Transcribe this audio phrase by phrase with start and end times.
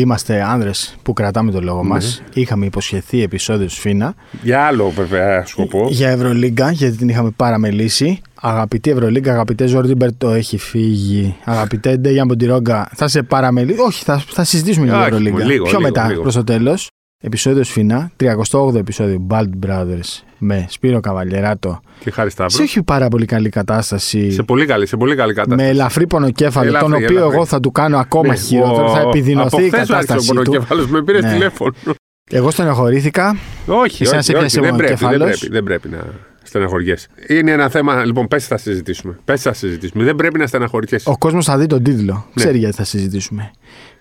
[0.00, 2.22] Είμαστε άνδρες που κρατάμε το λόγο μας.
[2.32, 4.14] Είχαμε υποσχεθεί επεισόδιο σφήνα.
[4.42, 5.86] Για άλλο βέβαια σκοπό.
[5.90, 8.20] Για Ευρωλίγκα, γιατί την είχαμε παραμελήσει.
[8.40, 11.36] Αγαπητή Ευρωλίγκα, αγαπητέ Ζόρντι Μπερτομέου, έχει φύγει.
[11.44, 13.80] Αγαπητέ Ντέγιαν Μποντιρόγκα, θα σε παραμελήσει.
[13.80, 15.44] Όχι, θα, θα συζητήσουμε για Ευρωλίγκα.
[15.44, 16.22] Λίγο, Πιο λίγο, μετά, λίγο.
[16.22, 16.88] προς το τέλος.
[17.26, 21.80] Επεισόδιο σφήνα, 38ο επεισόδιο Bald Brothers με Σπύρο Καβαλιεράτο.
[22.00, 22.64] Και χάρη Σε Σταύρο.
[22.64, 24.30] όχι πάρα πολύ καλή κατάσταση.
[24.30, 25.62] Σε πολύ καλή, σε πολύ καλή κατάσταση.
[25.62, 27.34] με ελαφρύ πονοκέφαλο, Ελαφρύ, τον οποίο ελαφρύ.
[27.36, 28.84] εγώ θα του κάνω ακόμα Ναι, χειρότερο.
[28.84, 30.42] ο- Θα επιδεινωθεί η από χθες άρχισε κατάστασή ο του.
[30.50, 31.32] πονοκέφαλος, με πήρε Ναι.
[31.32, 31.74] τηλέφωνο.
[32.30, 33.36] Εγώ στενοχωρήθηκα.
[33.66, 35.38] Όχι, Εσένα όχι, σε πιάσε όχι, δεν ο πρέπει, δεν κεφάλος.
[35.38, 35.98] πρέπει, δεν πρέπει να
[36.42, 37.08] στεναχωριέσαι.
[37.28, 39.18] Είναι ένα θέμα, λοιπόν, πες θα συζητήσουμε.
[39.24, 40.04] Πες θα συζητήσουμε.
[40.04, 41.10] Δεν πρέπει να στεναχωριέσαι.
[41.10, 42.12] Ο κόσμος θα δει τον τίτλο.
[42.12, 42.20] Ναι.
[42.34, 43.50] Ξέρει γιατί θα συζητήσουμε.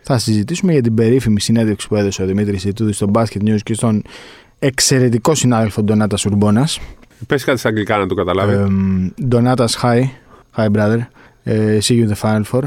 [0.08, 3.74] Θα συζητήσουμε για την περίφημη συνέντευξη που έδωσε ο Δημήτρης Ιτούδης στο Basket News και
[3.74, 4.02] στον
[4.60, 6.80] εξαιρετικό συνάδελφο Ντονάτας Ουρμπόνας.
[7.28, 8.74] Πες κάτι στα αγγλικά να το καταλάβει.
[9.28, 10.02] Ντονάτας, hi.
[10.56, 11.00] Hi, brother.
[11.44, 12.62] Ε, see you in the final four.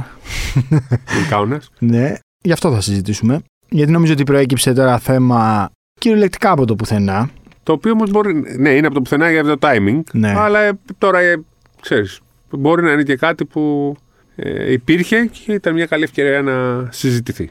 [0.88, 1.70] Τι κάνεις.
[1.78, 3.40] Ναι, γι' αυτό θα συζητήσουμε.
[3.68, 7.30] Γιατί νομίζω ότι προέκυψε τώρα θέμα κυριολεκτικά από το πουθενά.
[7.62, 8.42] Το οποίο όμως μπορεί.
[8.58, 10.00] Ναι, είναι από το πουθενά για το timing.
[10.12, 10.34] Ναι.
[10.36, 11.42] Αλλά ε, τώρα, ε,
[11.80, 13.94] ξέρεις, μπορεί να είναι και κάτι που
[14.40, 17.50] ε, υπήρχε και ήταν μια καλή ευκαιρία να συζητηθεί.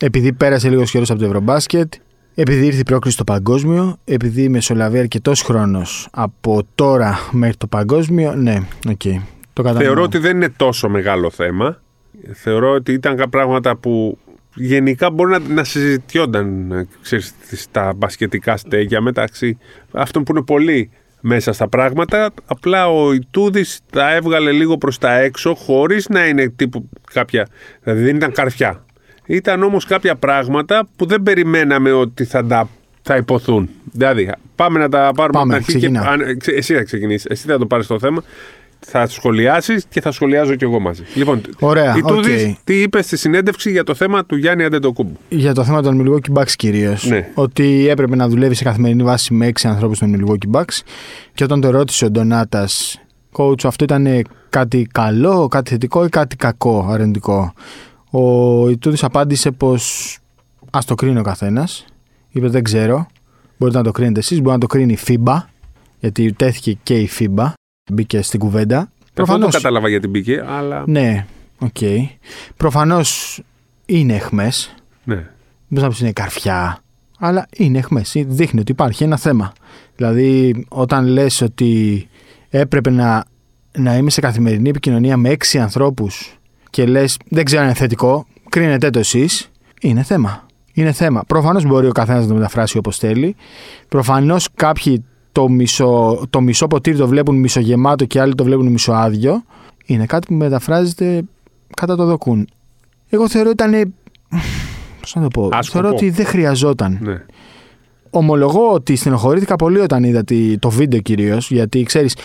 [0.00, 1.92] Επειδή πέρασε λίγος καιρός από το Ευρωμπάσκετ,
[2.34, 8.34] επειδή ήρθε η πρόκληση στο παγκόσμιο, επειδή μεσολαβεί αρκετός χρόνος από τώρα μέχρι το παγκόσμιο,
[8.34, 9.02] ναι, οκ.
[9.52, 9.82] Το κατανοώ.
[9.82, 11.80] Θεωρώ ότι δεν είναι τόσο μεγάλο θέμα.
[12.32, 14.18] Θεωρώ ότι ήταν κάποια πράγματα που
[14.54, 19.58] γενικά μπορεί να, να συζητιόνταν ε, ξέρεις, στα μπασκετικά στέκια μεταξύ
[19.92, 20.90] αυτών που είναι πολύ
[21.20, 22.30] μέσα στα πράγματα.
[22.46, 27.48] Απλά ο Ιτούδης τα έβγαλε λίγο προς τα έξω χωρίς να είναι τύπου κάποια...
[27.82, 28.84] Δηλαδή δεν ήταν καρφιά.
[29.26, 32.68] Ήταν όμως κάποια πράγματα που δεν περιμέναμε ότι θα τα
[33.02, 33.68] ειπωθούν.
[33.92, 35.86] Δηλαδή, πάμε να τα πάρουμε Πάμε, από την αρχή.
[35.86, 36.10] Και, ξεκινά.
[36.10, 37.24] αν, ε, ξε- εσύ θα ξεκινήσεις.
[37.24, 38.22] Εσύ θα το πάρεις το θέμα.
[38.80, 41.02] Θα σχολιάσεις και θα σχολιάζω κι εγώ μαζί.
[41.14, 42.56] Λοιπόν, Ωραία, η Τούδης οκ.
[42.64, 46.38] τι είπε στη συνέντευξη για το θέμα του Γιάννη Αντετοκούνμπο; Για το θέμα των Milwaukee
[46.38, 47.06] Bucks κυρίως.
[47.06, 47.28] Ναι.
[47.34, 50.80] Ότι έπρεπε να δουλεύει σε καθημερινή βάση με έξι ανθρώπους των Milwaukee Bucks.
[51.34, 53.00] Και όταν τον ρώτησε ο Ντονάτας,
[53.32, 57.52] coach, αυτό ήταν κάτι καλό, κάτι θετικό ή κάτι κακό, αρνητικό;
[58.10, 60.18] Ο Ιτούδης απάντησε πως
[60.70, 61.84] ας το κρίνει ο καθένας.
[62.28, 63.06] Είπε δεν ξέρω.
[63.58, 64.38] Μπορείτε να το κρίνετε εσείς.
[64.40, 65.36] Μπορεί να το κρίνει η FIBA.
[65.98, 67.52] Γιατί τέθηκε και η FIBA.
[67.92, 68.78] Μπήκε στην κουβέντα.
[68.78, 70.84] Αυτό δεν Προφανώς- το κατάλαβα γιατί μπήκε, αλλά.
[70.86, 71.26] Ναι,
[71.58, 71.76] οκ.
[72.56, 73.40] Προφανώς
[73.86, 74.74] είναι αιχμές.
[75.04, 75.26] Ναι.
[75.68, 76.82] Μπορείς να πεις είναι καρφιά,
[77.18, 78.12] αλλά είναι αιχμές.
[78.26, 79.52] Δείχνει ότι υπάρχει ένα θέμα.
[79.96, 82.06] Δηλαδή, όταν λες ότι
[82.50, 83.24] έπρεπε να,
[83.78, 86.38] να είμαι σε καθημερινή επικοινωνία με έξι ανθρώπους
[86.70, 89.50] και λες, δεν ξέρω αν είναι θετικό, κρίνετε το εσείς,
[89.80, 90.46] είναι θέμα.
[90.72, 91.24] Είναι θέμα.
[91.26, 93.36] Προφανώς μπορεί ο καθένας να το μεταφράσει όπως θέλει.
[93.88, 99.42] Προφανώς κάποιοι το μισό, το μισό ποτήρι το βλέπουν μισογεμάτο και άλλοι το βλέπουν μισοάδιο.
[99.86, 101.22] Είναι κάτι που μεταφράζεται
[101.76, 102.48] κατά το δοκούν.
[103.08, 103.94] Εγώ θεωρώ ήταν.
[105.00, 105.42] Πώς να το πω.
[105.52, 105.62] Άσκοπο.
[105.82, 106.98] Θεωρώ ότι δεν χρειαζόταν.
[107.02, 107.24] ναι.
[108.10, 111.50] Ομολογώ ότι στενοχωρήθηκα πολύ όταν είδα τη- το βίντεο κυρίως.
[111.50, 112.16] Γιατί ξέρεις,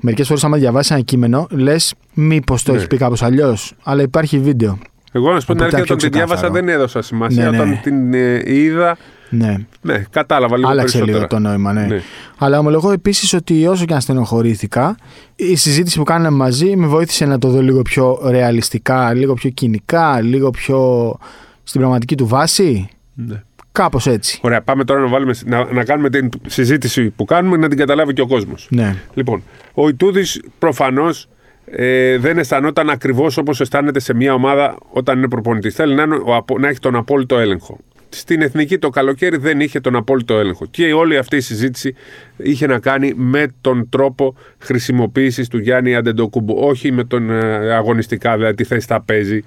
[0.00, 2.78] μερικές φορές άμα διαβάσεις ένα κείμενο, λες μήπως το Ναι.
[2.78, 3.72] έχει πει κάπως αλλιώς.
[3.82, 4.78] Αλλά υπάρχει βίντεο.
[5.12, 6.64] Εγώ να σου πω την Οπότε αλήθεια, πιο όταν την διάβασα ξεκάθαρο.
[6.66, 7.50] δεν έδωσα σημασία.
[7.50, 7.62] Ναι, ναι.
[7.62, 8.96] Όταν την ε, είδα,
[9.34, 11.26] Ναι, ναι, κατάλαβα λίγο άλλαξε περισσότερα.
[11.26, 11.86] λίγο το νόημα, ναι.
[11.86, 12.00] Ναι.
[12.38, 14.96] Αλλά ομολογώ επίσης ότι όσο και αν στενοχωρήθηκα,
[15.36, 19.50] η συζήτηση που κάναμε μαζί με βοήθησε να το δω λίγο πιο ρεαλιστικά, λίγο πιο
[19.50, 21.14] κοινικά, λίγο πιο
[21.62, 22.88] στην πραγματική του βάση.
[23.14, 23.42] Ναι.
[23.72, 24.38] Κάπως έτσι.
[24.42, 28.12] Ωραία, πάμε τώρα να, βάλουμε, να, να κάνουμε την συζήτηση που κάνουμε να την καταλάβει
[28.12, 28.66] και ο κόσμος.
[28.70, 28.96] Ναι.
[29.14, 29.42] Λοιπόν,
[29.74, 31.28] ο Ιτούδης προφανώς
[31.66, 35.74] ε, δεν αισθανόταν ακριβώς όπως αισθάνεται σε μια ομάδα όταν είναι προπονητής.
[35.74, 37.78] Θέλει να, είναι ο απο- να έχει τον απόλυτο έλεγχο.
[38.14, 40.66] Στην εθνική το καλοκαίρι δεν είχε τον απόλυτο έλεγχο.
[40.70, 41.94] Και όλη αυτή η συζήτηση
[42.36, 46.56] είχε να κάνει με τον τρόπο χρησιμοποίησης του Γιάννη Αντεντοκούμπου.
[46.58, 49.42] Όχι με τον ε, αγωνιστικά, δηλαδή τι θέση θα παίζει,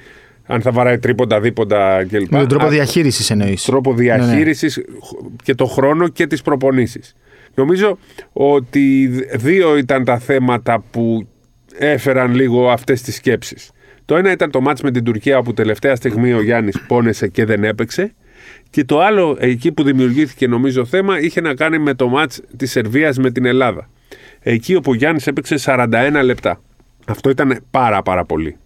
[0.46, 2.32] αν θα βαράει τρίποντα, δίποντα κλπ.
[2.32, 3.64] Με τον τρόπο Α- διαχείρισης εννοείς.
[3.64, 4.82] τρόπο διαχείρισης
[5.44, 7.16] και το χρόνο και τις προπονήσεις.
[7.56, 7.98] Νομίζω
[8.34, 11.28] ότι δύο ήταν τα θέματα που
[11.78, 13.72] έφεραν λίγο αυτές τις σκέψεις.
[14.06, 17.46] Το ένα ήταν το μάτς με την Τουρκία όπου τελευταία στιγμή ο Γιάννης πόνεσε και
[17.46, 18.14] δεν έπαιξε
[18.70, 22.72] και το άλλο εκεί που δημιουργήθηκε νομίζω θέμα είχε να κάνει με το μάτς της
[22.72, 23.90] Σερβίας με την Ελλάδα.
[24.40, 25.88] Εκεί όπου ο Γιάννης έπαιξε 41
[26.24, 26.62] λεπτά.
[27.08, 28.58] Αυτό ήταν πάρα πάρα πολύ.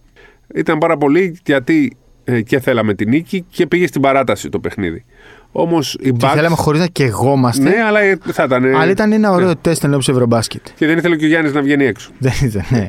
[0.54, 5.04] Ήταν πάρα πολύ γιατί ε, και θέλαμε την νίκη και πήγε στην παράταση το παιχνίδι.
[5.52, 6.30] Όμως η Και Bucks.
[6.34, 7.62] θέλαμε χωρίς να κεγόμαστε.
[7.62, 8.64] Ναι, αλλά ε, θα ήταν.
[8.64, 9.54] ε, Αλλά ήταν ένα ωραίο ναι.
[9.54, 10.66] τεστ εν ώψη Ευρωμπάσκετ.
[10.76, 12.10] Και δεν ήθελε και ο Γιάννης να βγαίνει έξω.
[12.18, 12.88] Δεν ήταν, ναι.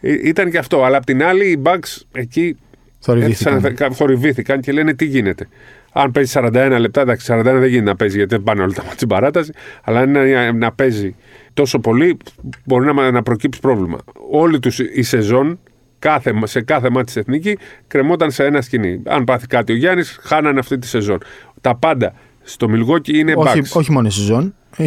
[0.00, 0.84] Ε, Ήταν και αυτό.
[0.84, 2.56] Αλλά απ' την άλλη, οι Bucks εκεί
[2.98, 3.64] Θορυβήθηκαν.
[3.64, 5.48] έθισαν- θορυβήθηκαν και λένε τι γίνεται.
[5.92, 8.80] Αν παίζει 41 λεπτά, εντάξει, 41 δεν γίνεται να παίζει γιατί δεν πάνε όλα τα
[8.80, 9.52] μάτια στην παράταση.
[9.84, 11.14] Αλλά αν είναι να παίζει
[11.54, 12.16] τόσο πολύ,
[12.64, 13.98] μπορεί να, να προκύψει πρόβλημα.
[14.30, 15.58] Όλη τους η σεζόν
[15.98, 19.02] κάθε, σε κάθε μάτι τη εθνική κρεμόταν σε ένα σκηνή.
[19.06, 21.18] Αν πάθει κάτι ο Γιάννης, χάνανε αυτή τη σεζόν.
[21.60, 22.12] Τα πάντα
[22.42, 23.70] στο Μιλγόκι είναι όχι, bugs.
[23.72, 24.54] όχι μόνο η σεζόν.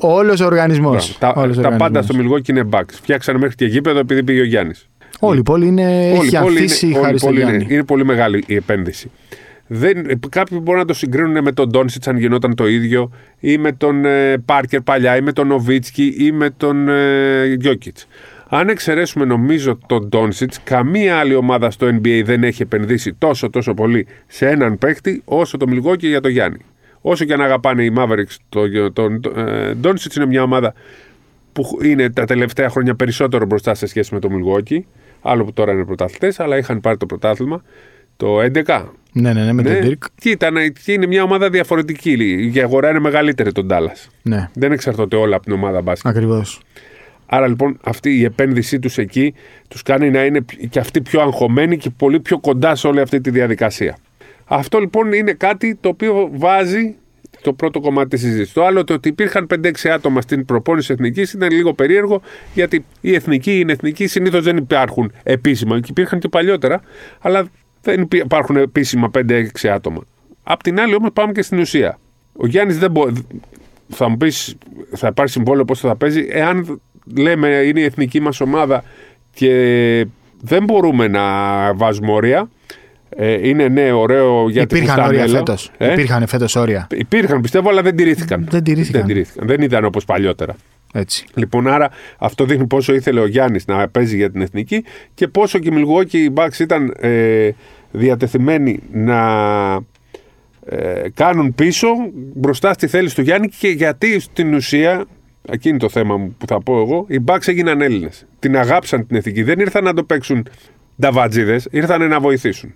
[0.00, 1.16] Όλος ο οργανισμός.
[1.20, 1.52] Μπράβο.
[1.54, 2.90] Τα, τα πάντα στο Μιλγόκι είναι bugs.
[2.92, 4.88] Φτιάξανε μέχρι και γήπεδο επειδή πήγε ο Γιάννης.
[5.24, 7.40] Όλη η πόλη είναι, Όλη η έχει πόλη ανθίσει είναι, όλη η χάρη στο πόλη
[7.40, 7.74] είναι, Γιάννη.
[7.74, 9.10] είναι πολύ μεγάλη η επένδυση.
[9.66, 13.72] Δεν, κάποιοι μπορούν να το συγκρίνουν με τον Ντόνσιτς αν γινόταν το ίδιο, ή με
[13.72, 18.06] τον ε, Πάρκερ παλιά, ή με τον Νοβίτσκι, ή με τον ε, Γιώκητς.
[18.48, 23.74] Αν εξαιρέσουμε νομίζω τον Ντόνσιτς, καμία άλλη ομάδα στο NBA δεν έχει επενδύσει τόσο τόσο
[23.74, 26.58] πολύ σε έναν παίκτη όσο το Μιλγόκι για τον Γιάννη.
[27.00, 30.74] Όσο και αν αγαπάνε οι Mavericks, τον το, το, ε, Ντόνσιτς είναι μια ομάδα
[31.52, 34.86] που είναι τα τελευταία χρόνια περισσότερο μπροστά σε σχέση με το Μιλγόκι.
[35.22, 37.62] Άλλο που τώρα είναι πρωταθλητές, αλλά είχαν πάρει το πρωτάθλημα
[38.16, 38.84] το 11.
[39.12, 40.06] Ναι, ναι, ναι, με τον Dirk.
[40.20, 40.54] Και, ήταν,
[40.84, 42.12] και είναι μια ομάδα διαφορετική.
[42.54, 43.92] Η αγορά είναι μεγαλύτερη τον Ντάλλα.
[44.22, 46.10] Ναι, Δεν εξαρτώνται όλα από την ομάδα μπάσκετ.
[46.10, 46.60] ακριβώς.
[47.26, 49.34] Άρα λοιπόν αυτή η επένδυσή τους εκεί
[49.68, 53.20] τους κάνει να είναι και αυτοί πιο αγχωμένοι και πολύ πιο κοντά σε όλη αυτή
[53.20, 53.96] τη διαδικασία.
[54.44, 56.94] Αυτό λοιπόν είναι κάτι το οποίο βάζει
[57.42, 58.52] το πρώτο κομμάτι της συζήτησης.
[58.52, 62.22] Το άλλο το ότι υπήρχαν 5-6 άτομα στην προπόνηση εθνικής ήταν λίγο περίεργο
[62.54, 65.80] γιατί οι εθνικοί είναι εθνικοί, συνήθως δεν υπάρχουν επίσημα.
[65.80, 66.80] Και υπήρχαν και παλιότερα,
[67.20, 67.46] αλλά
[67.82, 70.00] δεν υπάρχουν επίσημα 5-6 άτομα.
[70.42, 71.98] Απ' την άλλη όμως πάμε και στην ουσία.
[72.36, 73.26] Ο Γιάννης δεν μπορεί.
[73.88, 74.54] Θα μου πεις,
[74.94, 76.80] θα υπάρχει συμβόλαιο πώς θα παίζει, εάν
[77.16, 78.84] λέμε είναι η εθνική μας ομάδα
[79.34, 80.06] και
[80.40, 81.22] δεν μπορούμε να
[81.74, 82.50] βάζουμε όρια.
[83.16, 85.70] Ε, είναι ναι, ωραίο γιατί Υπήρχαν όρια φέτος.
[85.78, 86.86] Ε; Υπήρχαν φέτος όρια.
[86.90, 88.46] Υπήρχαν πιστεύω, αλλά δεν τηρήθηκαν.
[88.50, 89.00] Δεν τηρήθηκαν.
[89.00, 89.46] Δεν, τηρήθηκαν.
[89.46, 90.56] δεν ήταν όπως παλιότερα.
[90.92, 91.24] Έτσι.
[91.34, 95.58] Λοιπόν, άρα αυτό δείχνει πόσο ήθελε ο Γιάννης να παίζει για την εθνική και πόσο
[95.58, 97.50] και οι Milwaukee Bucks ήταν ε,
[97.90, 99.20] διατεθειμένοι να
[100.66, 101.88] ε, κάνουν πίσω
[102.34, 105.04] μπροστά στη θέληση του Γιάννη και γιατί στην ουσία,
[105.48, 108.26] εκείνη το θέμα μου που θα πω εγώ, οι Bucks έγιναν Έλληνες.
[108.38, 109.42] Την αγάψαν την εθνική.
[109.42, 110.46] Δεν ήρθαν να το παίξουν
[111.00, 112.74] νταβατζίδες, ήρθαν να βοηθήσουν.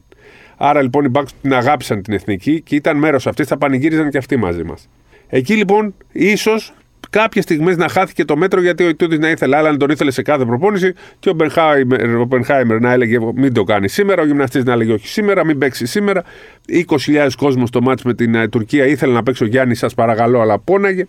[0.56, 4.19] Άρα λοιπόν οι Bucks την αγάπησαν την εθνική και ήταν μέρος αυτής, θα πανηγύριζαν και
[4.19, 4.88] αυτοί μαζί μας.
[5.29, 6.75] Εκεί λοιπόν ίσως
[7.11, 10.11] κάποιες στιγμές να χάθηκε το μέτρο γιατί ο Ιτούδη να ήθελε άλλα, να τον ήθελε
[10.11, 14.26] σε κάθε προπόνηση και ο Μπενχάιμερ, ο Μπενχάιμερ να έλεγε μην το κάνει σήμερα, ο
[14.26, 16.25] γυμναστής να έλεγε όχι σήμερα, μην παίξει σήμερα.
[16.69, 20.41] 20.000 κόσμος στο μάτς με την ε, Τουρκία ήθελε να παίξει ο Γιάννης, σας παρακαλώ,
[20.41, 21.06] αλλά πόναγε.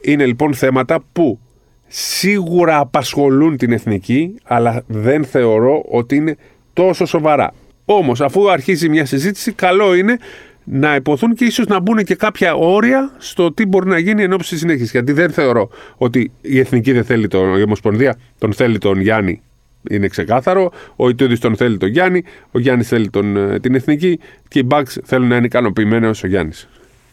[0.00, 1.38] Είναι λοιπόν θέματα που
[1.86, 6.36] σίγουρα απασχολούν την εθνική, αλλά δεν θεωρώ ότι είναι
[6.72, 7.52] τόσο σοβαρά.
[7.84, 10.18] Όμως, αφού αρχίζει μια συζήτηση, καλό είναι
[10.64, 14.32] να υποθούν και ίσως να μπουν και κάποια όρια στο τι μπορεί να γίνει εν
[14.32, 14.90] ώψη συνέχειας.
[14.90, 19.42] Γιατί δεν θεωρώ ότι η εθνική δεν θέλει τον, η Ομοσπονδία, τον θέλει τον Γιάννη.
[19.90, 20.72] Είναι ξεκάθαρο.
[20.96, 22.22] Ο Ιτούδη τον θέλει τον Γιάννη.
[22.50, 24.18] Ο Γιάννης θέλει τον, ε, την εθνική.
[24.48, 26.68] Και οι Bucks θέλουν να είναι ικανοποιημένοι όσο ο Γιάννης.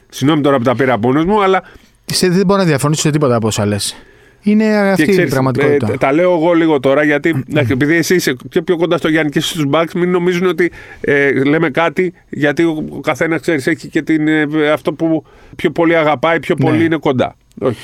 [0.10, 1.64] Συγγνώμη τώρα που τα πήρα από μου, αλλά.
[2.06, 3.96] Σε, δεν μπορώ να διαφωνήσω σε τίποτα από όσα λες.
[4.42, 5.92] Είναι αυτή Και ξέρεις, η πραγματικότητα.
[5.94, 9.08] ε, τα λέω εγώ λίγο τώρα γιατί εντάξει, επειδή εσύ είσαι και πιο κοντά στο
[9.08, 10.72] Γιάννη και στους Bucks, μην νομίζουν ότι
[11.02, 15.24] ε, λέμε κάτι γιατί ο καθένας ξέρεις έχει και την, ε, αυτό που
[15.56, 16.84] πιο πολύ αγαπάει, πιο πολύ Ναι.
[16.84, 17.36] είναι κοντά.
[17.60, 17.80] Όχι.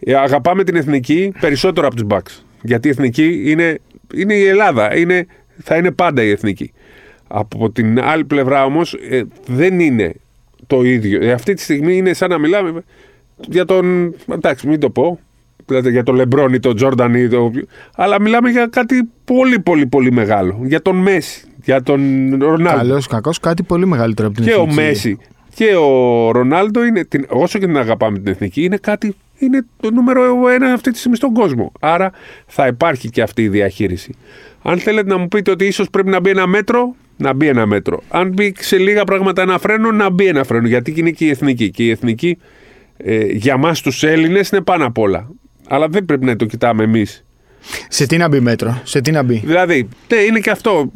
[0.00, 2.42] Ε, αγαπάμε την εθνική περισσότερο από τους Bucks.
[2.62, 3.78] Γιατί η εθνική είναι,
[4.14, 4.96] είναι η Ελλάδα.
[4.96, 5.26] Είναι,
[5.62, 6.72] θα είναι πάντα η εθνική.
[7.28, 8.96] Από την άλλη πλευρά όμως
[9.46, 10.12] δεν είναι
[10.66, 11.24] το ίδιο.
[11.24, 12.82] Ε, αυτή τη στιγμή είναι σαν να μιλάμε
[13.48, 14.14] για τον.
[14.32, 15.20] Εντάξει, μην το πω.
[15.66, 17.50] Δηλαδή για τον Λεμπρόν ή τον Τζόρνταν ή το.
[17.96, 20.60] Αλλά μιλάμε για κάτι πολύ πολύ πολύ μεγάλο.
[20.62, 22.00] Για τον Μέση, για τον
[22.40, 22.76] Ρονάλντο.
[22.76, 24.74] Καλός, κακός, κάτι πολύ μεγαλύτερο από την Και ο εθνική.
[24.74, 25.18] Μέση
[25.56, 29.14] και ο Ρονάλντο, είναι, την, όσο και την αγαπάμε την εθνική, είναι κάτι.
[29.38, 31.72] Είναι το νούμερο ένα αυτή τη στιγμή στον κόσμο.
[31.80, 32.10] Άρα
[32.46, 34.14] θα υπάρχει και αυτή η διαχείριση.
[34.62, 37.66] Αν θέλετε να μου πείτε ότι ίσως πρέπει να μπει ένα μέτρο, να μπει ένα
[37.66, 38.02] μέτρο.
[38.08, 40.66] Αν μπει σε λίγα πράγματα ένα φρένο, να μπει ένα φρένο.
[40.66, 41.70] Γιατί είναι και η εθνική.
[41.70, 42.38] Και η εθνική
[42.96, 45.28] ε, για μας τους Έλληνες είναι πάνω απ' όλα.
[45.68, 47.24] Αλλά δεν πρέπει να το κοιτάμε εμείς.
[47.88, 50.90] Σε τι να μπει μέτρο, σε τι να μπει; Δηλαδή, ναι, είναι και αυτό.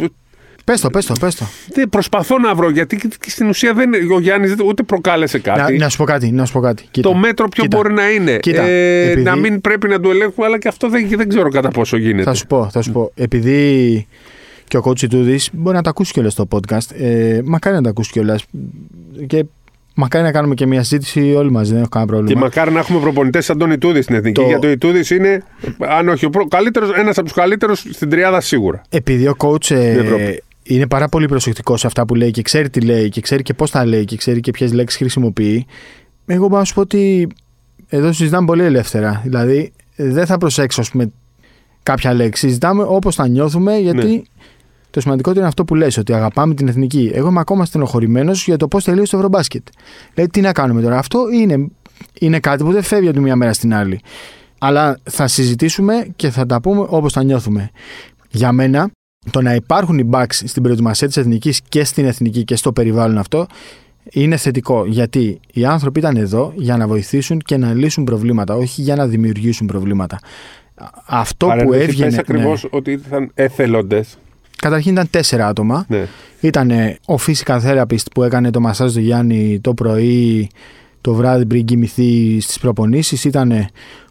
[0.65, 1.45] Πες το, πες το, πες το.
[1.75, 5.73] Δεν προσπαθώ να βρω γιατί και στην ουσία δεν, ο Γιάννης ούτε προκάλεσε κάτι.
[5.77, 6.85] Να, να σου πω κάτι, να σου πω κάτι.
[6.91, 7.09] Κοίτα.
[7.09, 7.77] το μέτρο ποιο Κοίτα.
[7.77, 8.37] μπορεί να είναι.
[8.39, 11.49] Κοίτα, ε, επειδή- Να μην πρέπει να το ελέγχουμε, αλλά και αυτό δεν, δεν ξέρω
[11.49, 12.23] κατά πόσο γίνεται.
[12.23, 13.13] Θα σου πω, θα σου πω.
[13.15, 14.07] Επειδή
[14.69, 16.97] και ο coach Τούδη μπορεί να τα ακούσει κιόλας στο podcast.
[16.99, 18.45] Ε, μακάρι να τα ακούσει κιόλας.
[19.27, 19.45] Και
[19.95, 22.41] μακάρι να κάνουμε και μια συζήτηση όλοι μαζί, δεν έχω κανένα Και πρόβλημα.
[22.41, 24.41] μακάρι να έχουμε προπονητές σαν τον Ιτούδης στην εθνική.
[24.41, 25.43] Το- Γιατί ο Ιτούδης είναι,
[25.79, 28.83] αν όχι ο καλύτερο, ένας από τους καλύτερους στην τριάδα σίγουρα.
[28.89, 30.43] Επειδή ο coach ε, Στην Ευρώπη.
[30.63, 33.55] είναι πάρα πολύ προσεκτικός σε αυτά που λέει και ξέρει τι λέει και ξέρει και
[33.55, 35.67] πώς τα λέει και ξέρει και ποιες λέξεις χρησιμοποιεί,
[36.27, 37.29] εγώ μπορώ να σου πω ότι
[37.89, 39.21] εδώ συζητάμε πολύ ελεύθερα.
[39.25, 41.11] Δηλαδή δεν θα προσέξω ας πούμε,
[41.83, 42.47] κάποια λέξη.
[42.47, 44.23] Συζητάμε όπως τα νιώθουμε γιατί Ναι.
[44.91, 47.11] Το σημαντικότερο είναι αυτό που λες, ότι αγαπάμε την εθνική.
[47.15, 49.67] Εγώ είμαι ακόμα στενοχωρημένος για το πώς τελείωσε το Ευρωμπάσκετ.
[50.15, 50.99] Δηλαδή τι να κάνουμε τώρα.
[50.99, 51.69] Αυτό είναι,
[52.21, 54.01] είναι κάτι που δεν φεύγει από τη μία μέρα στην άλλη.
[54.59, 57.71] Αλλά θα συζητήσουμε και θα τα πούμε όπως τα νιώθουμε.
[58.31, 58.91] Για μένα,
[59.31, 63.19] το να υπάρχουν οι Bucks στην προετοιμασία της εθνικής και στην εθνική και στο περιβάλλον
[63.19, 63.47] αυτό
[64.11, 64.87] είναι θετικό.
[64.87, 69.07] Γιατί οι άνθρωποι ήταν εδώ για να βοηθήσουν και να λύσουν προβλήματα, όχι για να
[69.07, 70.19] δημιουργήσουν προβλήματα.
[71.07, 72.17] Αυτό που έβγαινε.
[72.19, 72.69] ακριβώς ναι.
[72.73, 74.19] ότι ήταν εθελοντές.
[74.61, 75.85] Καταρχήν ήταν τέσσερα άτομα.
[75.89, 76.07] Ναι.
[76.41, 76.71] Ήταν
[77.07, 80.51] ο physical therapist που έκανε το μασάζ του Γιάννη το πρωί,
[81.01, 83.25] το βράδυ πριν κοιμηθεί στις προπονήσεις.
[83.25, 83.51] Ήταν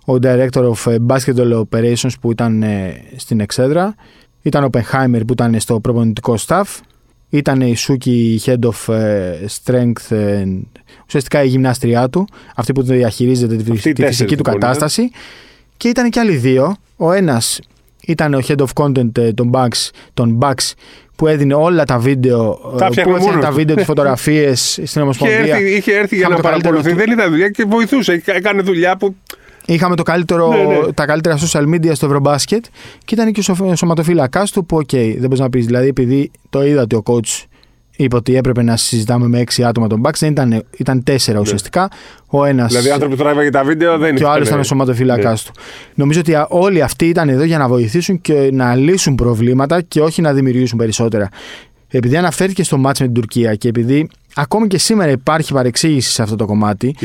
[0.05, 3.95] ο director of basketball operations που ήταν ε, στην εξέδρα.
[4.41, 6.63] Ήταν ο Penheimer που ήταν στο προπονητικό staff.
[7.29, 10.45] Ήταν η Σούκη Head of ε, Strength, ε,
[11.07, 15.11] ουσιαστικά η γυμνάστριά του, αυτή που διαχειρίζεται τη, τη φυσική του λοιπόν, κατάσταση.
[15.77, 16.75] Και ήταν και άλλοι δύο.
[16.95, 17.59] Ο ένας
[18.11, 20.73] ήταν ο Head of Content ε, των Bucks, των Bucks
[21.15, 25.39] που έδινε όλα τα βίντεο, τα που έδινε τα βίντεο, τις φωτογραφίες στην Ομοσπονδία.
[25.39, 26.93] Είχε έρθει, είχε έρθει για να παρακολουθεί.
[26.93, 28.21] Δεν ήταν δουλειά και βοηθούσε.
[28.25, 29.15] Έκανε δουλειά που
[29.65, 30.93] Είχαμε το καλύτερο, ναι, ναι.
[30.93, 32.65] τα καλύτερα social media στο Ευρωμπάσκετ
[33.05, 35.65] και ήταν και ο σωματοφύλακάς του που, OK, okay, δεν μπορείς να πεις.
[35.65, 37.43] Δηλαδή, επειδή το είδα ότι ο coach
[38.03, 41.43] είπε ότι έπρεπε να συζητάμε με έξι άτομα των Bucks, δεν ήταν, ήταν τέσσερα ναι.
[41.43, 41.89] ουσιαστικά.
[42.27, 45.45] Ο ένας, δηλαδή, άνθρωποι που τράβαγε τα βίντεο δεν Και ο άλλος ήταν ο σωματοφύλακας
[45.45, 45.51] ναι.
[45.51, 45.61] του.
[45.95, 50.21] Νομίζω ότι όλοι αυτοί ήταν εδώ για να βοηθήσουν και να λύσουν προβλήματα και όχι
[50.21, 51.29] να δημιουργήσουν περισσότερα.
[51.87, 56.21] Επειδή αναφέρθηκε στο μάτς με την Τουρκία και επειδή ακόμη και σήμερα υπάρχει παρεξήγηση σε
[56.21, 56.95] αυτό το κομμάτι,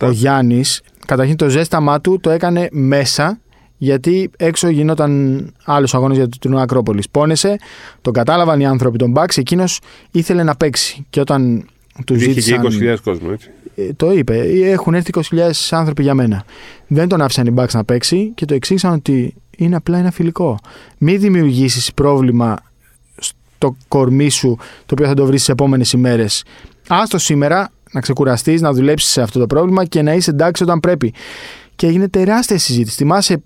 [0.00, 3.38] ο Γιάννης καταρχήν το ζέσταμά του το έκανε μέσα
[3.76, 7.08] γιατί έξω γινόταν άλλος αγώνας για το τουρνουά Ακρόπολης.
[7.08, 7.56] Πόνεσε,
[8.00, 11.06] τον κατάλαβαν οι άνθρωποι, τον Μπάξ, εκείνος ήθελε να παίξει.
[11.10, 11.66] Και όταν
[12.06, 12.60] του ζήτησαν.
[12.60, 13.50] και 20.000 κόσμο, έτσι.
[13.76, 14.36] Ε, το είπε.
[14.64, 16.44] Έχουν έρθει 20.000 άνθρωποι για μένα.
[16.86, 20.58] Δεν τον άφησαν οι Μπάξ να παίξει και το εξήγησαν ότι είναι απλά ένα φιλικό.
[20.98, 22.58] Μην δημιουργήσεις πρόβλημα
[23.16, 26.44] στο κορμί σου το οποίο θα το βρεις τις επόμενες ημέρες.
[26.88, 30.80] Άστο σήμερα να ξεκουραστείς, να δουλέψεις σε αυτό το πρόβλημα και να είσαι εντάξει όταν
[30.80, 31.12] πρέπει.
[31.76, 32.96] Και έγινε τεράστια συζήτηση.
[32.96, 33.42] Θυμάσαι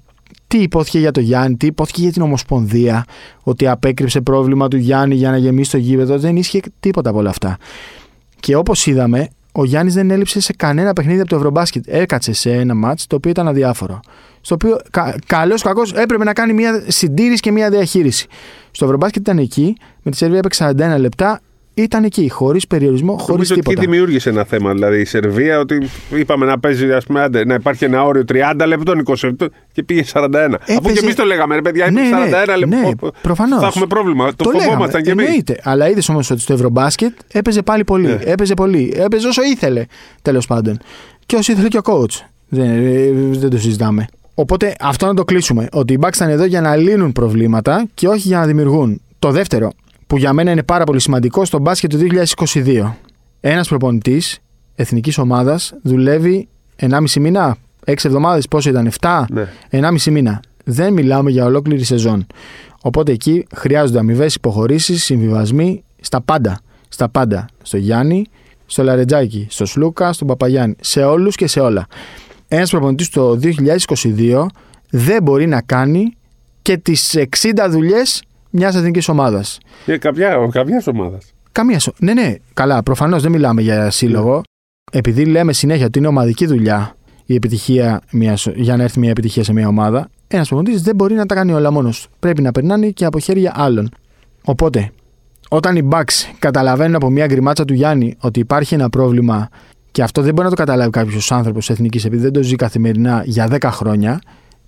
[0.48, 3.04] τι υπόθηκε για το Γιάννη, τι υπόθηκε για την Ομοσπονδία,
[3.42, 6.18] ότι απέκρυψε πρόβλημα του Γιάννη για να γεμίσει το γήπεδο.
[6.18, 7.56] Δεν ίσχυε τίποτα από όλα αυτά.
[8.40, 11.84] Και όπως είδαμε, ο Γιάννης δεν έλειψε σε κανένα παιχνίδι από το Ευρωμπάσκετ.
[11.86, 14.00] Έκατσε σε ένα μάτς το οποίο ήταν αδιάφορο.
[14.40, 18.26] Στο οποίο κα, καλός κακός έπρεπε να κάνει μια συντήρηση και μια διαχείριση.
[18.70, 21.40] Στο Ευρωμπάσκετ ήταν εκεί, με τη Σερβία έπαιξε 41 λεπτά,
[21.82, 23.70] ήταν εκεί, χωρίς περιορισμό, χωρίς τίποτα.
[23.70, 24.72] Νομίζω ότι δημιούργησε ένα θέμα.
[24.72, 29.02] Δηλαδή η Σερβία, ότι είπαμε να παίζει, ας πούμε, να υπάρχει ένα όριο 30 λεπτών,
[29.06, 30.24] 20 λεπτών και πήγε 41.
[30.24, 30.58] Έπαιζε...
[30.78, 32.80] Αφού και εμείς το λέγαμε, ρε παιδιά, ναι, 41 ναι, λεπτών.
[32.80, 33.60] Ναι, προφανώς.
[33.60, 34.34] Θα έχουμε πρόβλημα.
[34.36, 35.24] Το, το φοβόμασταν κι εμείς.
[35.24, 35.60] Εννοείται.
[35.62, 38.06] Αλλά είδες όμως ότι στο Ευρωμπάσκετ έπαιζε πάλι πολύ.
[38.06, 38.18] Ναι.
[38.24, 38.92] Έπαιζε πολύ.
[38.96, 39.84] Έπαιζε όσο ήθελε,
[40.22, 40.78] τέλος πάντων.
[41.26, 42.24] Και όσο ήθελε και ο coach.
[42.48, 42.68] Δεν,
[43.32, 44.06] δεν το συζητάμε.
[44.34, 45.68] Οπότε αυτό να το κλείσουμε.
[45.72, 49.00] Ότι οι Bucks ήταν εδώ για να λύνουν προβλήματα και όχι για να δημιουργούν.
[49.18, 49.72] Το δεύτερο,
[50.08, 51.98] που για μένα είναι πάρα πολύ σημαντικό στο μπάσκετ του
[52.54, 52.92] 2022.
[53.40, 54.38] Ένας προπονητής
[54.74, 59.48] εθνικής ομάδας δουλεύει 1,5 μήνα, 6 εβδομάδες, πόσο ήταν, 7, ναι.
[59.70, 60.42] 1,5 μήνα.
[60.64, 62.26] Δεν μιλάμε για ολόκληρη σεζόν.
[62.82, 66.60] Οπότε εκεί χρειάζονται αμοιβές υποχωρήσεις, συμβιβασμοί στα πάντα.
[66.88, 67.46] Στα πάντα.
[67.62, 68.24] Στο Γιάννη,
[68.66, 70.74] στο Λαρετζάκη, στο Σλούκα, στον Παπαγιάννη.
[70.80, 71.86] Σε όλους και σε όλα.
[72.48, 74.46] Ένας προπονητής το 2022
[74.90, 76.12] δεν μπορεί να κάνει
[76.62, 79.58] και τις 60 δουλειές μιας εθνικής ομάδας.
[79.84, 81.32] Και κάποια καμιάς ομάδας.
[81.52, 81.80] Καμία.
[81.98, 82.82] Ναι, ναι, καλά.
[82.82, 84.34] Προφανώς δεν μιλάμε για σύλλογο.
[84.34, 84.42] Ναι.
[84.98, 89.44] Επειδή λέμε συνέχεια ότι είναι ομαδική δουλειά η επιτυχία μιας, για να έρθει μια επιτυχία
[89.44, 92.88] σε μια ομάδα, ένας προπονητής δεν μπορεί να τα κάνει όλα μόνος Πρέπει να περνάνε
[92.88, 93.90] και από χέρια άλλων.
[94.44, 94.90] Οπότε,
[95.48, 99.48] όταν οι Bucks καταλαβαίνουν από μια γκριμάτσα του Γιάννη ότι υπάρχει ένα πρόβλημα
[99.90, 103.22] και αυτό δεν μπορεί να το καταλάβει κάποιος άνθρωπος εθνικής επειδή δεν το ζει καθημερινά
[103.24, 104.20] για 10 χρόνια,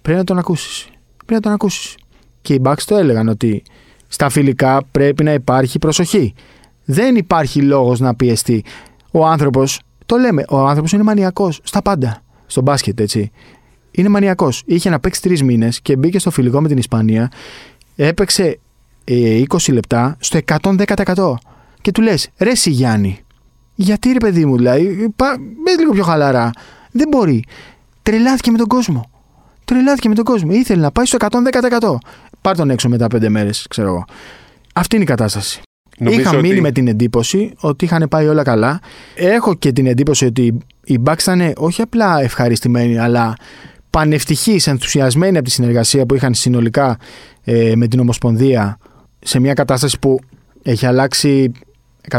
[0.03, 0.85] πρέπει να τον ακούσεις.
[1.17, 1.97] Πρέπει να τον ακούσεις.
[2.42, 3.62] Και οι Bucks το έλεγαν ότι
[4.09, 6.35] στα φιλικά πρέπει να υπάρχει προσοχή.
[6.85, 8.64] Δεν υπάρχει λόγος να πιεστεί.
[9.11, 12.23] Ο άνθρωπος, το λέμε, ο άνθρωπος είναι μανιακός στα πάντα.
[12.47, 13.30] Στο μπάσκετ, έτσι.
[13.90, 14.62] Είναι μανιακός.
[14.66, 17.30] Είχε να παίξει τρεις μήνες και μπήκε στο φιλικό με την Ισπανία.
[17.97, 18.59] Έπαιξε
[19.04, 21.35] 20 ε, λεπτά στο 110%.
[21.80, 23.20] Και του λες, ρε Σι Γιάννη,
[23.75, 25.14] γιατί ρε παιδί μου, δηλαδή,
[25.62, 26.50] μπες λίγο πιο χαλαρά.
[26.90, 27.44] Δεν μπορεί.
[28.02, 29.11] Τρελάθηκε με τον κόσμο.
[29.64, 30.52] Τρελάθηκε με τον κόσμο.
[30.52, 31.97] Ήθελε να πάει στο 110%.
[32.40, 34.04] Πάρ τον έξω μετά πέντε μέρες, ξέρω εγώ.
[34.75, 35.61] Αυτή είναι η κατάσταση.
[35.99, 38.80] Νομίζω Είχα μείνει με την εντύπωση ότι είχαν πάει όλα καλά.
[39.14, 43.35] Έχω και την εντύπωση ότι οι Bucks ήταν όχι απλά ευχαριστημένοι, αλλά
[43.90, 46.99] πανευτυχείς, ενθουσιασμένοι από τη συνεργασία που είχαν συνολικά
[47.44, 48.78] ε, με την Ομοσπονδία
[49.18, 50.18] σε μια κατάσταση που
[50.62, 51.52] έχει αλλάξει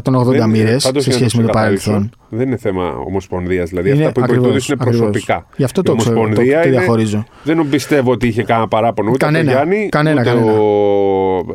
[0.03, 2.11] 180 μοίρες σε σχέση με το παρελθόν.
[2.29, 3.69] Δεν είναι θέμα ομοσπονδίας.
[3.69, 5.45] Δηλαδή είναι, αυτά που υποκριτούνται είναι προσωπικά.
[5.55, 7.25] Γι' αυτό το, ξέρω, το, το διαχωρίζω.
[7.43, 10.51] Δεν πιστεύω ότι είχε κανένα παράπονο ούτε κανένα, Γιάννη, κανένα, ούτε κανένα.
[10.51, 11.45] Ο...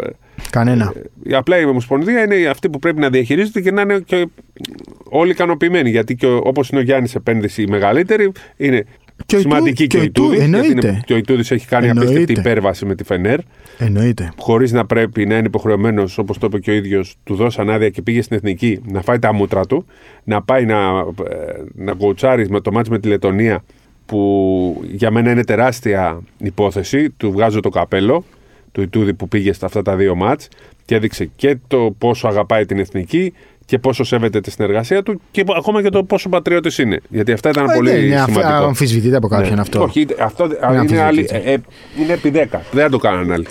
[0.50, 0.92] Κανένα.
[1.24, 4.28] Ε, απλά η Ομοσπονδία είναι αυτή που πρέπει να διαχειρίζεται και να είναι και
[5.08, 5.90] όλοι ικανοποιημένοι.
[5.90, 8.84] Γιατί όπως είναι ο Γιάννης επένδυση η μεγαλύτερη, είναι
[9.26, 10.42] Και ο Ιτού- Σημαντική και ο και ο Ιτού- Ιτούδη.
[10.44, 11.02] εννοείται.
[11.06, 12.10] Και ο Ιτούδης έχει κάνει Εννοείται.
[12.12, 13.38] απίστευτη υπέρβαση με τη Φενέρ.
[13.78, 14.32] Εννοείται.
[14.38, 17.88] Χωρίς να πρέπει να είναι υποχρεωμένος, όπως το είπε και ο ίδιος, του δώσαν άδεια
[17.90, 19.86] και πήγε στην εθνική να φάει τα μούτρα του,
[20.24, 20.74] να πάει να,
[21.30, 23.64] ε, να κοουτσάρει με το μάτς με τη Λετωνία,
[24.06, 27.10] που για μένα είναι τεράστια υπόθεση.
[27.10, 28.24] Του βγάζω το καπέλο
[28.72, 30.48] του Ιτούδη που πήγε στα αυτά τα δύο μάτς
[30.84, 33.32] και έδειξε και το πόσο αγαπάει την εθνική
[33.66, 37.00] και πόσο σέβεται τη συνεργασία του και ακόμα και το πόσο πατριώτης είναι.
[37.08, 38.40] Γιατί αυτά ήταν Ε, πολύ δεν είναι σημαντικό.
[38.48, 39.60] αφ- αμφισβητείται από κάποιον Ναι.
[39.60, 39.82] αυτό.
[39.82, 41.02] Όχι, αυτό είναι, αμφισβητείται.
[41.02, 41.56] άλλη, ε, ε,
[42.00, 42.60] είναι επί 10.
[42.72, 43.46] Δεν θα το κάνανε άλλοι.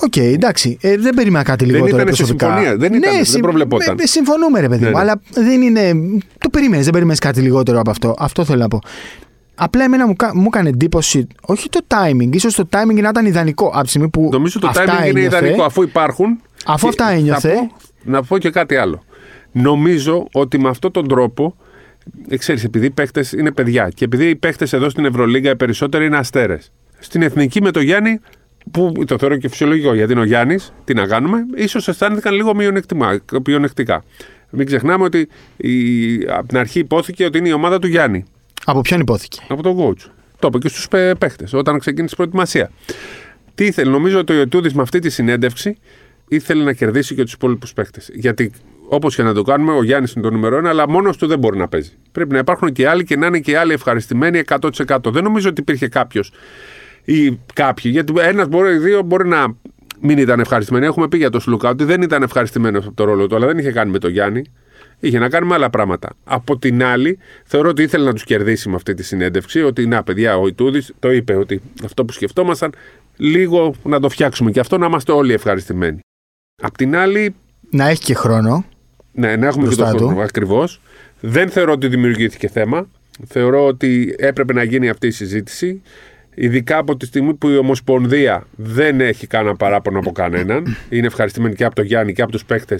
[0.00, 0.78] Οκ, εντάξει.
[0.80, 2.46] Ε, δεν περίμενα κάτι Δεν λιγότερο ήτανε σε προσωπικά.
[2.46, 2.76] συμφωνία.
[2.76, 3.96] Δεν ήτανε, δεν συμ- προβλεπόταν.
[4.00, 4.94] ε, συμφωνούμε, ρε παιδί Ναι, μου.
[4.94, 5.00] ναι.
[5.00, 5.92] Αλλά δεν είναι.
[6.38, 8.14] Το περίμενες, δεν περίμενες κάτι λιγότερο από αυτό.
[8.18, 8.78] Αυτό θέλω να πω.
[9.54, 13.26] Απλά εμένα μου, κα- μου έκανε εντύπωση, όχι το timing, ίσως το timing να ήταν
[13.26, 14.28] ιδανικό από τη στιγμή που.
[14.32, 15.36] Νομίζω το αυτά timing είναι ένιωθε.
[15.36, 16.40] ιδανικό αφού υπάρχουν.
[16.66, 17.52] Αφού Και αυτά θα ένιωθε.
[17.54, 19.04] πω- να πω και κάτι άλλο.
[19.58, 21.56] Νομίζω ότι με αυτόν τον τρόπο,
[22.28, 25.56] ε, ξέρεις, επειδή οι παίχτες είναι παιδιά και επειδή οι παίχτες εδώ στην Ευρωλίγκα οι
[25.56, 26.72] περισσότεροι είναι αστέρες.
[26.98, 28.20] Στην εθνική με τον Γιάννη,
[28.70, 32.54] που το θεωρώ και φυσιολογικό γιατί είναι ο Γιάννης, τι να κάνουμε, ίσως αισθάνθηκαν λίγο
[32.54, 34.04] μειονεκτημα- μειονεκτικά.
[34.50, 38.24] Μην ξεχνάμε ότι η, από την αρχή υπόθηκε ότι είναι η ομάδα του Γιάννη.
[38.64, 40.10] Από ποιον υπόθηκε; Από τον coach.
[40.38, 42.70] Το είπε και στους παίχτε όταν ξεκίνησε η προετοιμασία.
[43.54, 45.76] Τι ήθελε, νομίζω ότι ο Ιωτούδης με αυτή τη συνέντευξη
[46.28, 48.00] ήθελε να κερδίσει και τους υπόλοιπους παίχτε.
[48.14, 48.52] Γιατί
[48.88, 51.38] όπως και να το κάνουμε, ο Γιάννης είναι το νούμερο ένα, αλλά μόνος του δεν
[51.38, 51.92] μπορεί να παίζει.
[52.12, 54.96] Πρέπει να υπάρχουν και άλλοι και να είναι και άλλοι ευχαριστημένοι 100%.
[55.04, 56.32] Δεν νομίζω ότι υπήρχε κάποιος
[57.04, 57.90] ή κάποιοι.
[57.94, 59.54] Γιατί ένας μπορεί, δύο μπορεί να
[60.00, 60.86] μην ήταν ευχαριστημένοι.
[60.86, 63.58] Έχουμε πει για τον Σλουκά ότι δεν ήταν ευχαριστημένος από το ρόλο του, αλλά δεν
[63.58, 64.44] είχε κάνει με τον Γιάννη.
[65.00, 66.08] Είχε να κάνει με άλλα πράγματα.
[66.24, 69.62] Από την άλλη, θεωρώ ότι ήθελε να τους κερδίσει με αυτή τη συνέντευξη.
[69.62, 72.72] Ότι να, παιδιά, ο Ιτούδης το είπε ότι αυτό που σκεφτόμασταν,
[73.16, 75.98] λίγο να το φτιάξουμε και αυτό να είμαστε όλοι ευχαριστημένοι.
[76.62, 77.34] Απ' την άλλη,
[77.70, 78.64] Να έχει και χρόνο.
[79.16, 80.06] Ναι, να έχουμε και Μπροστά το του.
[80.06, 80.20] χρόνο.
[80.22, 80.80] Ακριβώς.
[81.20, 82.88] Δεν θεωρώ ότι δημιουργήθηκε θέμα.
[83.26, 85.82] Θεωρώ ότι έπρεπε να γίνει αυτή η συζήτηση.
[86.34, 90.76] Ειδικά από τη στιγμή που η Ομοσπονδία δεν έχει κανένα παράπονο από κανέναν.
[90.88, 92.78] Είναι ευχαριστημένη και από τον Γιάννη και από τους παίχτε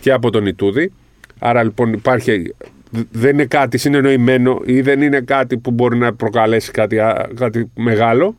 [0.00, 0.92] και από τον Ιτούδη.
[1.38, 2.54] Άρα λοιπόν υπάρχει.
[3.12, 7.70] Δεν είναι κάτι συνεννοημένο ή δεν είναι κάτι που μπορεί να προκαλέσει κάτι, α- κάτι
[7.76, 8.36] μεγάλο.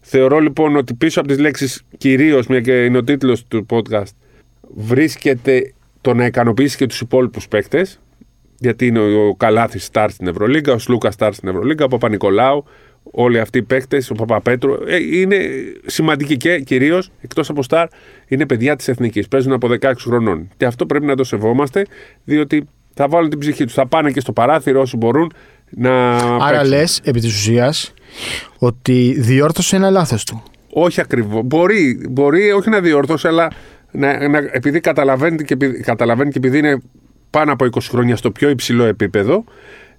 [0.00, 4.10] Θεωρώ λοιπόν ότι πίσω από τις λέξεις κυρίως, μια και είναι ο τίτλος του podcast,
[4.74, 5.72] βρίσκεται
[6.08, 8.00] το να ικανοποιήσει και τους υπόλοιπους παίκτες,
[8.58, 12.64] γιατί είναι ο Καλάθης Στάρ στην Ευρωλίγκα, ο Σλούκας Στάρ στην Ευρωλίγκα, ο Παπα-Νικολάου,
[13.02, 15.38] όλοι αυτοί οι παίκτες, ο Παπαπέτρου, ε, είναι
[15.86, 17.88] σημαντικοί και κυρίως, εκτός από Στάρ,
[18.28, 20.48] είναι παιδιά της Εθνικής, παίζουν από 16 χρονών.
[20.56, 21.84] Και αυτό πρέπει να το σεβόμαστε,
[22.24, 25.32] διότι θα βάλουν την ψυχή τους, θα πάνε και στο παράθυρο όσο μπορούν
[25.70, 26.68] να Άρα παίξουν.
[26.68, 27.94] λες, επί της ουσίας,
[28.58, 30.42] ότι διόρθωσε ένα λάθος του.
[30.72, 31.42] Όχι ακριβώς.
[31.44, 33.48] Μπορεί, μπορεί όχι να διορθώσει, αλλά
[33.90, 36.80] να, να, επειδή καταλαβαίνει και, επειδή, καταλαβαίνει και επειδή είναι
[37.30, 39.44] πάνω από 20 χρόνια στο πιο υψηλό επίπεδο,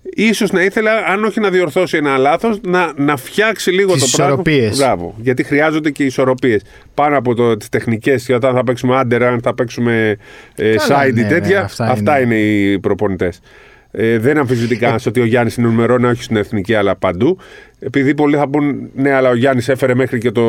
[0.01, 4.07] ίσως να ήθελα, αν όχι να διορθώσει ένα λάθος, να, να φτιάξει λίγο Τις το
[4.17, 4.33] πράγμα.
[4.33, 4.77] ισορροπίες.
[4.77, 5.15] Μπράβο.
[5.17, 6.61] Γιατί χρειάζονται και ισορροπίες.
[6.93, 10.17] Πάνω από τις τεχνικές, όταν θα παίξουμε under, αν θα παίξουμε
[10.55, 12.35] ε, Καλά, side ή ναι, ναι, τέτοια, αυτά αυτά, είναι.
[12.35, 12.43] είναι.
[12.71, 13.39] οι προπονητές.
[13.91, 17.37] Ε, δεν αμφισβητεί κανένας ότι ο Γιάννης είναι νούμερο ένα, όχι στην εθνική, αλλά παντού.
[17.79, 20.43] Επειδή πολλοί θα πούν, ναι, αλλά ο Γιάννης έφερε μέχρι και το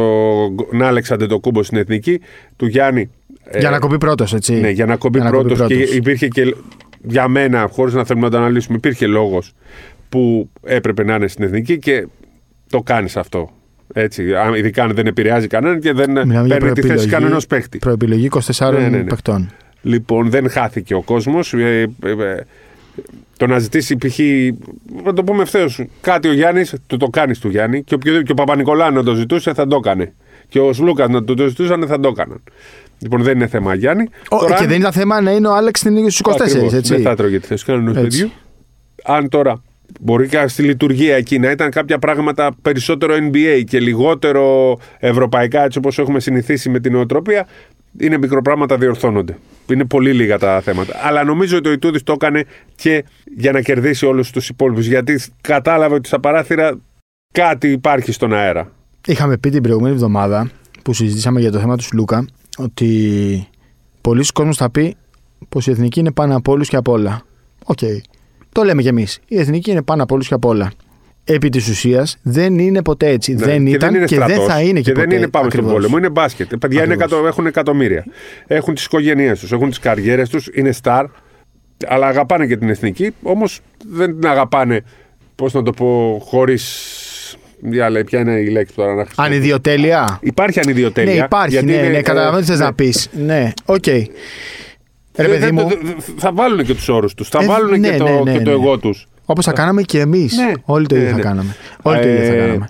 [0.72, 2.20] Νάλεξαντε το κούμπο στην εθνική.
[2.56, 3.10] Του Γιάννη.
[3.44, 4.54] ε, για να κοπεί πρώτος, έτσι.
[4.54, 5.66] ναι, για να κόμπει Για να κοπεί πρώτος.
[5.68, 5.94] Και πρώτος.
[5.96, 6.54] υπήρχε και
[7.02, 9.52] για μένα, χωρίς να θέλουμε να το αναλύσουμε, υπήρχε λόγος
[10.08, 12.06] που έπρεπε να είναι στην εθνική και
[12.70, 13.50] το κάνεις αυτό.
[13.92, 17.10] Έτσι, αν- ειδικά αν δεν επηρεάζει κανέναν και δεν Μιλάμε για παίρνει τη θέση προεπιλογή-
[17.10, 17.78] κανένας παίχτη.
[17.78, 19.04] Προεπιλογή 24 Ναι, ναι, ναι.
[19.04, 19.50] παιχτών.
[19.82, 21.52] Λοιπόν, δεν χάθηκε ο κόσμος.
[21.54, 22.40] Ε, ε, ε,
[23.36, 24.18] το να ζητήσει π.χ.
[25.04, 25.84] Να το πούμε ευθέως.
[26.00, 27.82] Κάτι ο Γιάννης, του το κάνεις του Γιάννη.
[27.82, 30.12] Και, οποιοδήποτε- και ο Παπα-Νικολάου να το ζητούσε, θα το έκανε.
[30.48, 32.42] Και ο Σλούκας να του το ζητούσαν, θα το έκαναν.
[32.98, 34.08] Λοιπόν, δεν είναι θέμα Γιάννη.
[34.28, 36.94] Ο, Τώρα, και αν- δεν ήταν θέμα να είναι ο Άλεξ στην 24, Ακριβώς, έτσι.
[36.94, 38.02] Δεν θα έτρωγε τη θέση κανένας Έτσι.
[38.18, 38.30] παιδιού.
[39.04, 39.62] Αν τώρα
[40.00, 45.78] μπορεί και στη λειτουργία εκεί να ήταν κάποια πράγματα περισσότερο NBA και λιγότερο ευρωπαϊκά, έτσι
[45.78, 47.46] όπως έχουμε συνηθίσει με την νοοτροπία,
[47.98, 49.38] είναι μικροπράγματα διορθώνονται.
[49.70, 50.94] Είναι πολύ λίγα τα θέματα.
[51.02, 53.04] Αλλά νομίζω ότι ο Ιτούδης το έκανε και
[53.36, 54.86] για να κερδίσει όλους τους υπόλοιπους.
[54.86, 56.78] Γιατί κατάλαβε ότι στα παράθυρα
[57.34, 58.72] κάτι υπάρχει στον αέρα.
[59.06, 60.50] Είχαμε πει την προηγούμενη εβδομάδα
[60.82, 62.26] που συζητήσαμε για το θέμα του Σλούκα
[62.58, 63.48] ότι
[64.00, 64.96] πολύς κόσμος θα πει
[65.48, 67.22] πως η εθνική είναι πάνω από όλους και από όλα.
[67.64, 67.78] Οκ.
[68.52, 69.18] Το λέμε κι εμείς.
[69.28, 70.72] Η εθνική είναι πάνω από όλους και από όλα.
[71.24, 73.32] Επί της ουσίας δεν είναι ποτέ έτσι.
[73.34, 74.46] Ναι, δεν και ήταν είναι και δεν στρατός.
[74.52, 75.16] θα είναι και, και δεν ποτέ.
[75.16, 75.72] είναι πάμε στον Ακριβώς.
[75.72, 76.54] πόλεμο, είναι μπάσκετ.
[76.56, 77.12] Παιδιά είναι Ακριβώς.
[77.12, 78.04] εκατο, έχουν εκατομμύρια.
[78.46, 81.04] Έχουν τις οικογένειές τους, έχουν τις καριέρες τους, είναι star,
[81.86, 83.14] αλλά αγαπάνε και την εθνική.
[83.22, 84.84] Όμως δεν την αγαπάνε,
[85.34, 86.96] πώς να το πω, χωρίς.
[88.06, 89.34] Ποια είναι η λέξη που τώρα να χρησιμοποιήσω.
[89.36, 90.18] Ανιδιοτέλεια.
[90.22, 91.14] Υπάρχει ανιδιοτέλεια.
[91.14, 91.50] Ναι, υπάρχει.
[91.50, 92.64] γιατί Ναι, είναι, ναι, καταλαβαίνω τι θες ναι.
[92.64, 93.08] να πεις.
[93.12, 93.86] Ναι, οκ.
[93.86, 94.06] Ρε
[95.14, 97.28] Δεν- παιδί δεν- μου, δεν- Θα βάλουν και τους όρους τους.
[97.28, 98.56] Θα Ε, βάλουν ναι, και το, ναι, ναι, και το ναι.
[98.64, 99.08] εγώ τους.
[99.30, 100.36] Όπως θα κάναμε και εμείς.
[100.36, 100.52] Ναι.
[100.64, 101.22] Όλοι το Ναι, ίδιο θα ναι.
[101.22, 101.54] κάναμε.
[101.82, 102.68] Όλοι το ίδιο θα Ε, κάναμε.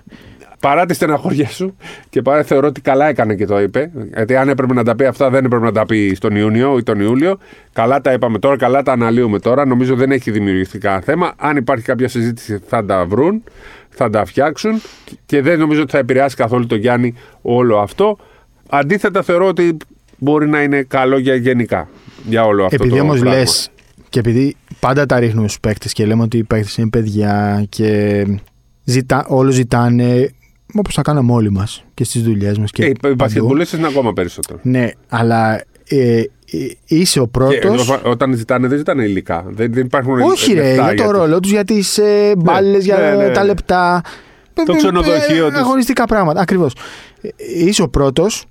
[0.59, 1.75] Παρά τη στεναχώρια σου
[2.09, 3.91] και παρά θεωρώ ότι καλά έκανε και το είπε.
[4.15, 6.83] Γιατί αν έπρεπε να τα πει αυτά, δεν έπρεπε να τα πει στον Ιούνιο ή
[6.83, 7.37] τον Ιούλιο.
[7.73, 9.65] Καλά τα είπαμε τώρα, καλά τα αναλύουμε τώρα.
[9.65, 11.33] Νομίζω δεν έχει δημιουργηθεί κανένα θέμα.
[11.37, 13.43] Αν υπάρχει κάποια συζήτηση, θα τα βρουν,
[13.89, 14.81] θα τα φτιάξουν
[15.25, 18.17] και δεν νομίζω ότι θα επηρεάσει καθόλου τον Γιάννη όλο αυτό.
[18.69, 19.77] Αντίθετα, θεωρώ ότι
[20.17, 21.89] μπορεί να είναι καλό για γενικά.
[22.25, 23.37] Για όλο αυτό Επειδή το όμως πράγμα.
[23.39, 23.69] λες
[24.09, 28.25] και επειδή πάντα τα ρίχνουμε στους παίκτες και λέμε ότι οι παίκτες είναι παιδιά και
[28.83, 30.31] ζητά, όλο ζητάνε
[30.75, 32.71] όπως θα κάναμε όλοι μας και στις δουλειές μας.
[32.71, 33.15] Και Ε, οι παντού.
[33.15, 34.59] μπασκετμπολίστες είναι ακόμα περισσότερο.
[34.63, 35.55] Ναι, αλλά
[35.87, 36.25] ε, ε,
[36.85, 37.89] είσαι ο Και πρώτος.
[37.89, 39.45] ενώ όταν ζητάνε, δεν ζητάνε υλικά.
[39.49, 41.19] Δεν, δεν υπάρχουν Όχι, ρε, λεφτά για το τους.
[41.19, 43.45] ρόλο τους, για τις ε, μπάλες, για ναι, ναι, τα ναι.
[43.47, 44.01] λεπτά.
[44.53, 45.59] Το Ε, ξενοδοχείο ε, τους.
[45.59, 46.41] Αγωνιστικά πράγματα.
[46.41, 46.73] Ακριβώς.
[47.55, 48.45] Είσαι ο πρώτος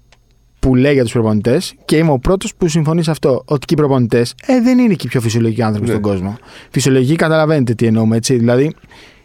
[0.61, 3.43] που λέει για τους προπονητές και είμαι ο πρώτος που συμφωνεί σε αυτό.
[3.45, 5.91] Ότι και οι προπονητές ε, δεν είναι και οι πιο φυσιολογικοί άνθρωποι Ναι.
[5.93, 6.39] στον κόσμο.
[6.71, 8.37] Φυσιολογικοί καταλαβαίνετε τι εννοούμε, έτσι.
[8.37, 8.75] Δηλαδή,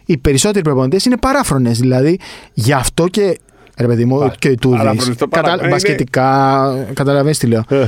[0.06, 1.78] οι περισσότεροι προπονητές είναι παράφρονες.
[1.78, 2.18] Δηλαδή,
[2.54, 3.38] γι' αυτό και.
[3.78, 4.78] Ρε παιδί μου, Πα- και ο Ιτούδης.
[4.78, 7.62] παράφρονες το παρα- είναι- Μπασκετικά, καταλαβαίνεις τι λέω.
[7.68, 7.86] Ε,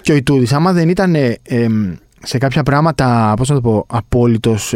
[0.00, 3.84] Και ο Ιτούδης, άμα δεν ήταν ε, εμ, σε κάποια πράγματα, πώς να το πω,
[3.88, 4.74] απόλυτος.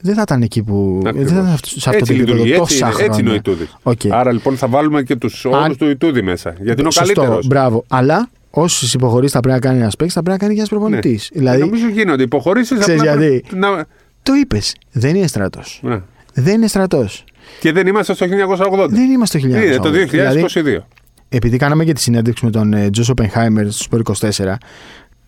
[0.00, 1.02] Δεν θα ήταν εκεί που.
[1.06, 1.32] Ακριβώς.
[1.32, 3.06] Δεν θα ήταν σε αυτό έτσι το επίπεδο λειτουργεί, έτσι, τόσα είναι, χρόνια.
[3.06, 3.76] έτσι είναι ο Ιτούδης.
[3.82, 4.00] Οκ.
[4.10, 6.54] Άρα λοιπόν θα βάλουμε και τους όρους Αν- του Ιτούδη μέσα.
[6.60, 7.46] Γιατί είναι ο Σωστό, καλύτερος.
[7.46, 7.84] Μπράβο.
[7.88, 10.68] Αλλά όσες υποχωρήσεις θα πρέπει να κάνει ένας παίκτης, θα πρέπει να κάνει και ένας
[10.68, 11.30] προπονητής.
[11.32, 12.78] Δηλαδή, Νομίζω γίνονται υποχωρήσεις.
[12.78, 13.84] Ξέρεις γιατί; Να...
[14.22, 14.74] το είπες.
[14.92, 15.80] Δεν είναι στρατός.
[15.82, 16.00] Ναι.
[16.34, 17.24] Δεν είναι στρατός.
[17.60, 18.86] Και δεν είμαστε στο 1980.
[18.88, 19.64] Δεν είμαστε το 1980.
[19.64, 20.08] Είναι το 2022.
[20.10, 20.84] Δηλαδή,
[21.28, 24.54] επειδή κάναμε και τη συνέντευξη με τον ε, Τζος Οπενχάιμερ στο Σπορ 24,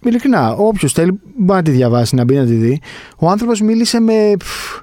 [0.09, 2.81] ειλικρινά, όποιος θέλει μπορεί να τη διαβάσει, να μπει να τη δει.
[3.19, 4.33] Ο άνθρωπος μίλησε με.
[4.38, 4.81] πφ,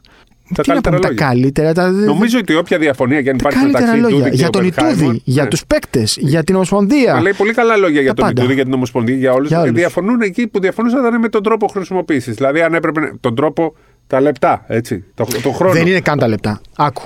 [0.56, 1.26] Τα τι να πούμε, καλύτερα τα λόγια.
[1.26, 1.74] καλύτερα.
[1.74, 4.18] Τα, Νομίζω ότι όποια διαφωνία και αν τα υπάρχει καλύτερα μεταξύ λόγια.
[4.18, 5.50] Ιτούδη και Για τον Οπενχάιμερ, Ιτούδη, για ναι.
[5.50, 7.22] τους παίκτες, για την Ομοσπονδία.
[7.22, 8.40] Λέει πολύ καλά λόγια για Τα τον πάντα.
[8.42, 9.48] Ιτούδη, για την Ομοσπονδία, για όλους.
[9.50, 9.72] Για όλους.
[9.74, 12.36] Διαφωνούν εκεί που διαφωνούσαν ήταν με τον τρόπο χρησιμοποίησης.
[12.36, 13.00] Δηλαδή, αν έπρεπε.
[13.00, 13.76] να- τον τρόπο.
[14.08, 15.04] Τα λεπτά, έτσι.
[15.14, 15.74] Το, το χρόνο.
[15.74, 16.62] Δεν είναι καν τα λεπτά.
[16.78, 17.02] Άκου.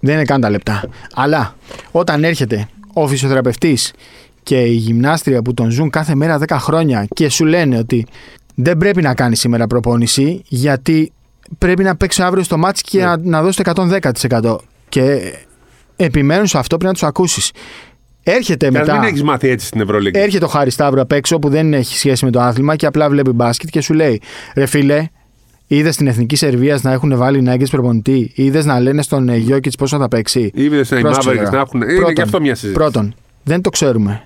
[0.00, 0.84] Δεν είναι καν τα λεπτά.
[1.14, 1.54] Αλλά
[1.90, 3.92] όταν έρχεται ο φυσιοθεραπευτής
[4.48, 8.06] και η γυμνάστρια που τον ζουν κάθε μέρα 10 χρόνια και σου λένε ότι
[8.54, 11.12] δεν πρέπει να κάνει σήμερα προπόνηση γιατί
[11.58, 13.04] πρέπει να παίξει αύριο στο μάτς και Ναι.
[13.04, 13.88] να, να δώσει το
[14.42, 14.56] 110%.
[14.88, 15.32] Και
[15.96, 17.50] επιμένουν σε αυτό πρέπει να τους ακούσεις.
[18.22, 18.98] Έρχεται Και ας μετά.
[18.98, 20.20] μην έχεις μάθει έτσι στην Ευρωλίγα.
[20.20, 23.08] Έρχεται ο Χάρη Σταύρο απ' έξω που δεν έχει σχέση με το άθλημα και απλά
[23.08, 24.20] βλέπει μπάσκετ και σου λέει:
[24.54, 25.06] Ρε φίλε,
[25.66, 29.98] είδες στην εθνική Σερβίας να έχουν βάλει νάγκες προπονητή, είδες να λένε στον Γιώκητς πόσο
[29.98, 31.50] θα παίξει; Είδες να οι Πρόσεξε Mavericks τώρα.
[31.50, 31.82] να έχουν.
[31.82, 32.78] Είναι Πρώτον, και αυτό μια συζήτηση.
[32.82, 34.22] Πρώτον, δεν το ξέρουμε.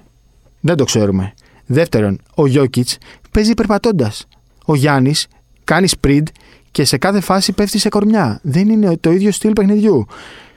[0.64, 1.33] Δεν το ξέρουμε.
[1.66, 2.98] Δεύτερον, ο Γιώκητς
[3.31, 4.27] παίζει περπατώντας.
[4.64, 5.27] Ο Γιάννης
[5.64, 6.22] κάνει sprint
[6.70, 8.40] και σε κάθε φάση πέφτει σε κορμιά.
[8.42, 10.07] Δεν είναι το ίδιο στυλ παιχνιδιού.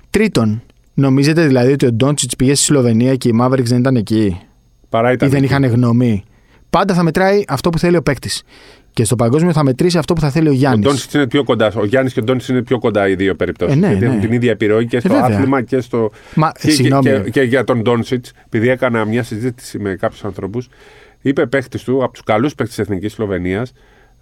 [0.10, 0.62] Τρίτον,
[0.94, 4.40] νομίζετε δηλαδή ότι ο Ντόντσιτς πήγε στη Σλοβενία και οι Mavericks δεν ήταν εκεί;
[4.90, 5.30] Παρά ή ήταν.
[5.30, 5.48] δεν εκεί.
[5.54, 6.24] είχαν γνώμη;
[6.70, 8.44] Πάντα θα μετράει αυτό που θέλει ο παίκτης.
[8.96, 10.82] Και στο παγκόσμιο θα μετρήσει αυτό που θα θέλει ο Ο Γιάννη.
[10.82, 11.72] Ντόνσιτς είναι πιο κοντά.
[11.76, 13.76] Ο Γιάννης και ο Ντόνσιτς είναι πιο κοντά οι δύο περιπτώσεις.
[13.76, 14.10] Ε, ναι, γιατί ναι.
[14.10, 15.26] έχουν την ίδια επιρροή και στο βέβαια.
[15.26, 16.12] άθλημα και στο.
[16.36, 17.04] Μα και, και, συγγνώμη.
[17.04, 20.70] και, και για τον Ντόνσιτς, επειδή έκανα μια συζήτηση με κάποιους ανθρώπους,
[21.22, 23.72] είπε παίχτης του από τους καλούς παίχτες της Εθνικής Σλοβενίας,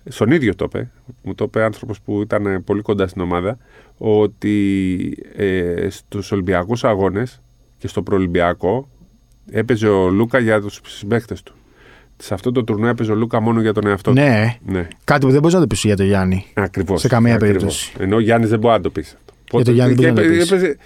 [0.06, 3.58] στον ίδιο το είπε, μου το είπε άνθρωπος που ήταν ε, πολύ κοντά στην ομάδα,
[3.98, 7.42] ότι ε, στους Ολυμπιακούς Αγώνες
[7.78, 8.90] και στο Προολυμπιακό
[9.52, 11.56] έπαιζε ο Λούκα για τους συμπαίχτες του.
[12.18, 14.20] Σε αυτό το τουρνουά έπαιζε ο Λούκα μόνο για τον εαυτό του.
[14.20, 14.88] Ναι, ναι.
[15.04, 16.46] κάτι που δεν μπορείς να το πεις για τον Γιάννη.
[16.54, 17.56] Ακριβώς, Σε καμία ακριβώς.
[17.58, 17.94] περίπτωση.
[18.00, 19.34] Ενώ ο Γιάννης δεν μπορεί να το πεις αυτό.
[19.56, 20.52] Για τον Γιάννη και δεν μπορεί να το έπαι- πεις.
[20.52, 20.80] έπαιζε-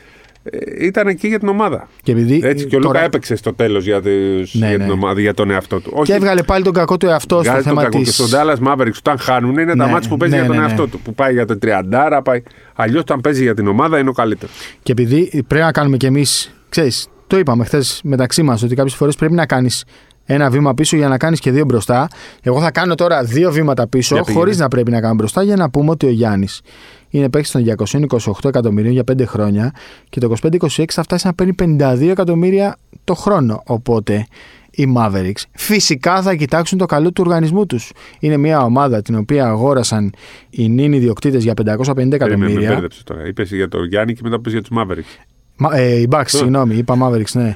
[0.79, 1.87] ε, ήταν εκεί για την ομάδα.
[2.03, 4.83] Και επειδή Έτσι, και ο τώρα- Λούκα έπαιξε στο τέλος για, τους- Ναι, για ναι.
[4.83, 6.01] την ομάδα, για τον εαυτό του.
[6.03, 7.97] Και έβγαλε πάλι τον κακό του εαυτό στο βγάζει τον θέμα κακό.
[7.97, 8.03] τη.
[8.03, 10.57] Και στον Dallas Mavericks, όταν χάνουν, είναι τα Ναι, μάτια που παίζει ναι, για τον
[10.59, 10.67] ναι, ναι.
[10.69, 10.99] εαυτό του.
[10.99, 12.43] Που πάει για το 30, πάει.
[12.75, 14.53] Αλλιώς, όταν παίζει για την ομάδα, είναι ο καλύτερος.
[14.83, 18.95] Και επειδή πρέπει να κάνουμε κι εμείς, ξέρεις, το είπαμε χθες μεταξύ μας ότι κάποιες
[18.95, 19.83] φορές πρέπει να κάνεις
[20.29, 22.07] ένα βήμα πίσω για να κάνεις και δύο μπροστά.
[22.41, 24.39] Εγώ θα κάνω τώρα δύο βήματα πίσω, Για πήγαινε.
[24.43, 26.61] χωρίς να πρέπει να κάνω μπροστά, για να πούμε ότι ο Γιάννης
[27.09, 29.71] είναι παίκτης των 228 εκατομμυρίων για 5 χρόνια
[30.09, 33.61] και το 25-26 θα φτάσει να παίρνει 52 εκατομμύρια το χρόνο.
[33.65, 34.27] Οπότε
[34.71, 37.91] οι Mavericks φυσικά θα κοιτάξουν το καλό του οργανισμού τους.
[38.19, 40.13] Είναι μια ομάδα την οποία αγόρασαν
[40.49, 42.69] οι νυν ιδιοκτήτες για 550 Περίμενε, με εκατομμύρια.
[42.71, 43.27] μπέρδεψες τώρα.
[43.27, 45.23] Είπες για τον Γιάννη και μετά πει για τους Mavericks.
[45.59, 47.55] Μα, ε, οι Bucks, συγγνώμη, είπα Mavericks, ναι.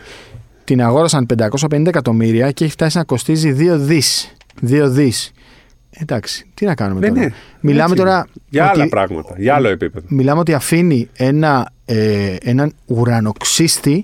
[0.63, 4.35] Την αγόρασαν 550 εκατομμύρια και έχει φτάσει να κοστίζει 2 δις.
[4.67, 5.31] 2 δις.
[5.89, 7.19] Εντάξει, τι να κάνουμε Ναι, τώρα.
[7.19, 7.29] ναι.
[7.59, 8.15] Μιλάμε Έτσι τώρα.
[8.15, 8.25] είναι.
[8.49, 9.35] Για ότι- άλλα πράγματα.
[9.37, 10.05] Για άλλο επίπεδο.
[10.09, 14.03] Μιλάμε ότι αφήνει ένα, ε, έναν ουρανοξύστη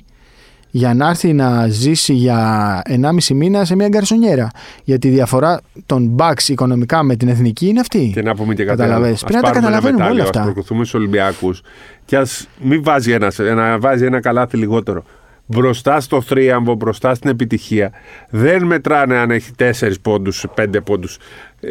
[0.71, 4.49] για να έρθει να ζήσει για 1,5 μήνα σε μια γκαρσονιέρα.
[4.83, 8.11] Γιατί η διαφορά των Bucks οικονομικά με την εθνική είναι αυτή.
[8.13, 8.89] Και να πούμε και κάτι άλλο.
[8.91, 9.13] Καταλαβες.
[9.13, 10.39] Ας Πρέπει να τα πάρουμε ένα καταλαβαίνουμε όλα μετάλλιο, αυτά.
[10.39, 11.61] Ας προκριθούμε στους Ολυμπιακούς
[12.05, 15.03] και ας μην βάζει ένας, να βάζει ένα καλάθι λιγότερο.
[15.47, 17.91] Μπροστά στο θρίαμβο, μπροστά στην επιτυχία.
[18.29, 21.17] Δεν μετράνε αν έχει 4 πόντους, 5 πόντους.
[21.59, 21.69] Ε,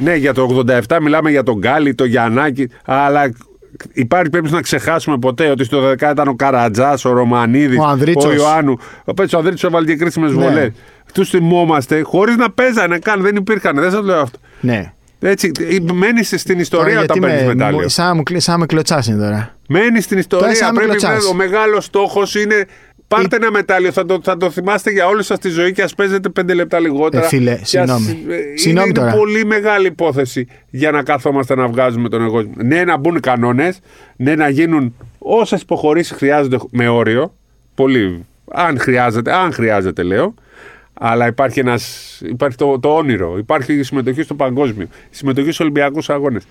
[0.00, 3.32] ναι, για το 87 μιλάμε για τον Γκάλι, το Γιαννάκη, αλλά
[3.92, 7.86] υπάρχει πρέπει να ξεχάσουμε ποτέ ότι στο 10 ήταν ο Καρατζάς, ο Ρωμανίδης, Ο ο,
[7.86, 8.34] Ανδρίτσος.
[8.34, 8.76] Ιωάννου.
[9.04, 10.42] Ο Πέτσο Ανδρίτσος έβαλε και κρίσιμες Ναι.
[10.44, 10.70] βολές.
[11.12, 13.76] Του θυμόμαστε χωρίς να παίζανε καν, δεν υπήρχαν.
[13.80, 14.38] Δεν σας λέω αυτό.
[14.60, 14.92] Ναι.
[15.20, 15.50] Έτσι,
[15.92, 17.80] μένεις στην ιστορία Τώρα, όταν γιατί παίρνει με- μετάλλιο.
[17.80, 19.54] μου- Σαν να μου κλει- σαν να με κλωτσάς είναι τώρα.
[19.68, 20.54] Μένεις στην Τώρα ιστορία.
[20.54, 21.30] σαν να με Πρέπει κλωτσάς.
[21.30, 22.66] ο μεγάλος στόχος είναι.
[23.08, 25.94] Πάρτε ένα μετάλλιο, θα το, θα το θυμάστε για όλη σας τη ζωή και ας
[25.94, 27.24] παίζετε πέντε λεπτά λιγότερα.
[27.24, 28.06] Ε, φίλε, Και ας- συγγνώμη.
[28.28, 29.12] ε, είναι, Συγγνώμη είναι τώρα.
[29.12, 32.52] πολύ μεγάλη υπόθεση για να καθόμαστε να βγάζουμε τον εγωισμό.
[32.56, 33.78] Ναι, να μπουν κανόνες,
[34.16, 37.34] ναι, να γίνουν όσες υποχωρήσεις χρειάζονται με όριο.
[37.74, 38.24] Πολύ.
[38.52, 40.34] Αν χρειάζεται, αν χρειάζεται λέω.
[41.00, 45.60] Αλλά υπάρχει, ένας, υπάρχει το, το όνειρο, υπάρχει η συμμετοχή στο παγκόσμιο, η συμμετοχή στους
[45.60, 46.42] Ολυμπιακούς Αγώνες.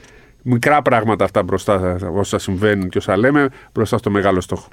[0.47, 4.67] Μικρά πράγματα αυτά μπροστά όσα συμβαίνουν και όσα λέμε μπροστά στο μεγάλο στόχο.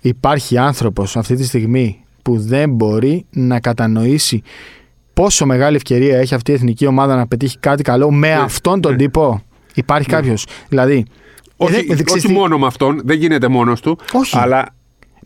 [0.00, 4.42] Υπάρχει άνθρωπος αυτή τη στιγμή που δεν μπορεί να κατανοήσει
[5.14, 8.96] πόσο μεγάλη ευκαιρία έχει αυτή η εθνική ομάδα να πετύχει κάτι καλό με αυτόν τον
[8.96, 9.42] τύπο.
[9.74, 10.46] Υπάρχει κάποιος.
[10.68, 11.04] Δηλαδή,
[11.56, 13.98] Όχι, δεν- δεν ξέρεις όχι τι- μόνο με αυτόν, δεν γίνεται μόνος του.
[14.12, 14.38] Όχι.
[14.38, 14.66] Αλλά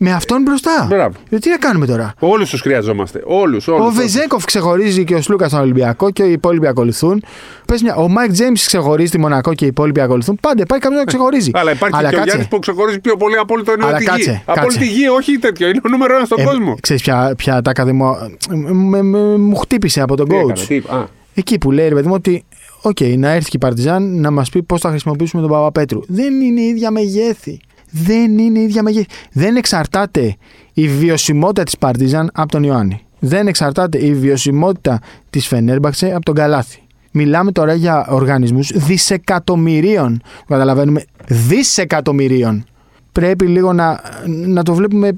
[0.03, 0.85] με αυτόν μπροστά.
[0.89, 1.15] Μπράβο.
[1.29, 3.21] Ε, Τι να κάνουμε τώρα; όλους τους χρειαζόμαστε.
[3.25, 3.67] Όλους.
[3.67, 7.23] Ο Βεζένκοφ ξεχωρίζει και ο Σλούκας στον Ολυμπιακό και οι υπόλοιποι ακολουθούν.
[7.65, 10.37] Πες μια, ο Μάικ Τζέιμς ξεχωρίζει τη Μονακό και οι υπόλοιποι ακολουθούν.
[10.41, 11.51] Πάντα υπάρχει κάποιος να ξεχωρίζει.
[11.53, 12.23] Αλλά υπάρχει και ο κάτσε.
[12.23, 14.09] Γιάννης που ξεχωρίζει πιο πολύ από όλη το Αλλά τη γη.
[14.09, 14.91] κάτσε, Από όλη τη κάτσε.
[14.91, 15.67] γη, όχι τέτοιο.
[15.67, 16.75] Είναι ο νούμερο ένας στον Ε, κόσμο.
[16.81, 18.15] Ξέρεις ποια, ποια τα ακαδημο...
[18.73, 20.39] με- με- μου χτύπησε από τον Τι coach.
[20.49, 21.07] έκανε, τι είπε, α.
[21.33, 22.45] Εκεί που λέει ρε παιδί μου ότι
[22.81, 25.99] οκ, να έρθει και η Παρτιζάν να μας πει πώς θα χρησιμοποιήσουμε τον Παπαπέτρου.
[26.07, 27.59] Δεν είναι η ίδια μεγέθη.
[27.95, 29.07] Δεν είναι η ίδια μεγέθη.
[29.31, 30.35] Δεν εξαρτάται
[30.73, 33.01] η βιωσιμότητα της Παρτιζάν από τον Ιωάννη.
[33.19, 36.79] Δεν εξαρτάται η βιωσιμότητα της Φενέρμπαξε από τον Καλάθη.
[37.11, 40.21] Μιλάμε τώρα για οργανισμούς δισεκατομμυρίων.
[40.47, 42.65] Καταλαβαίνουμε, δισεκατομμυρίων.
[43.11, 45.17] Πρέπει λίγο να, να το βλέπουμε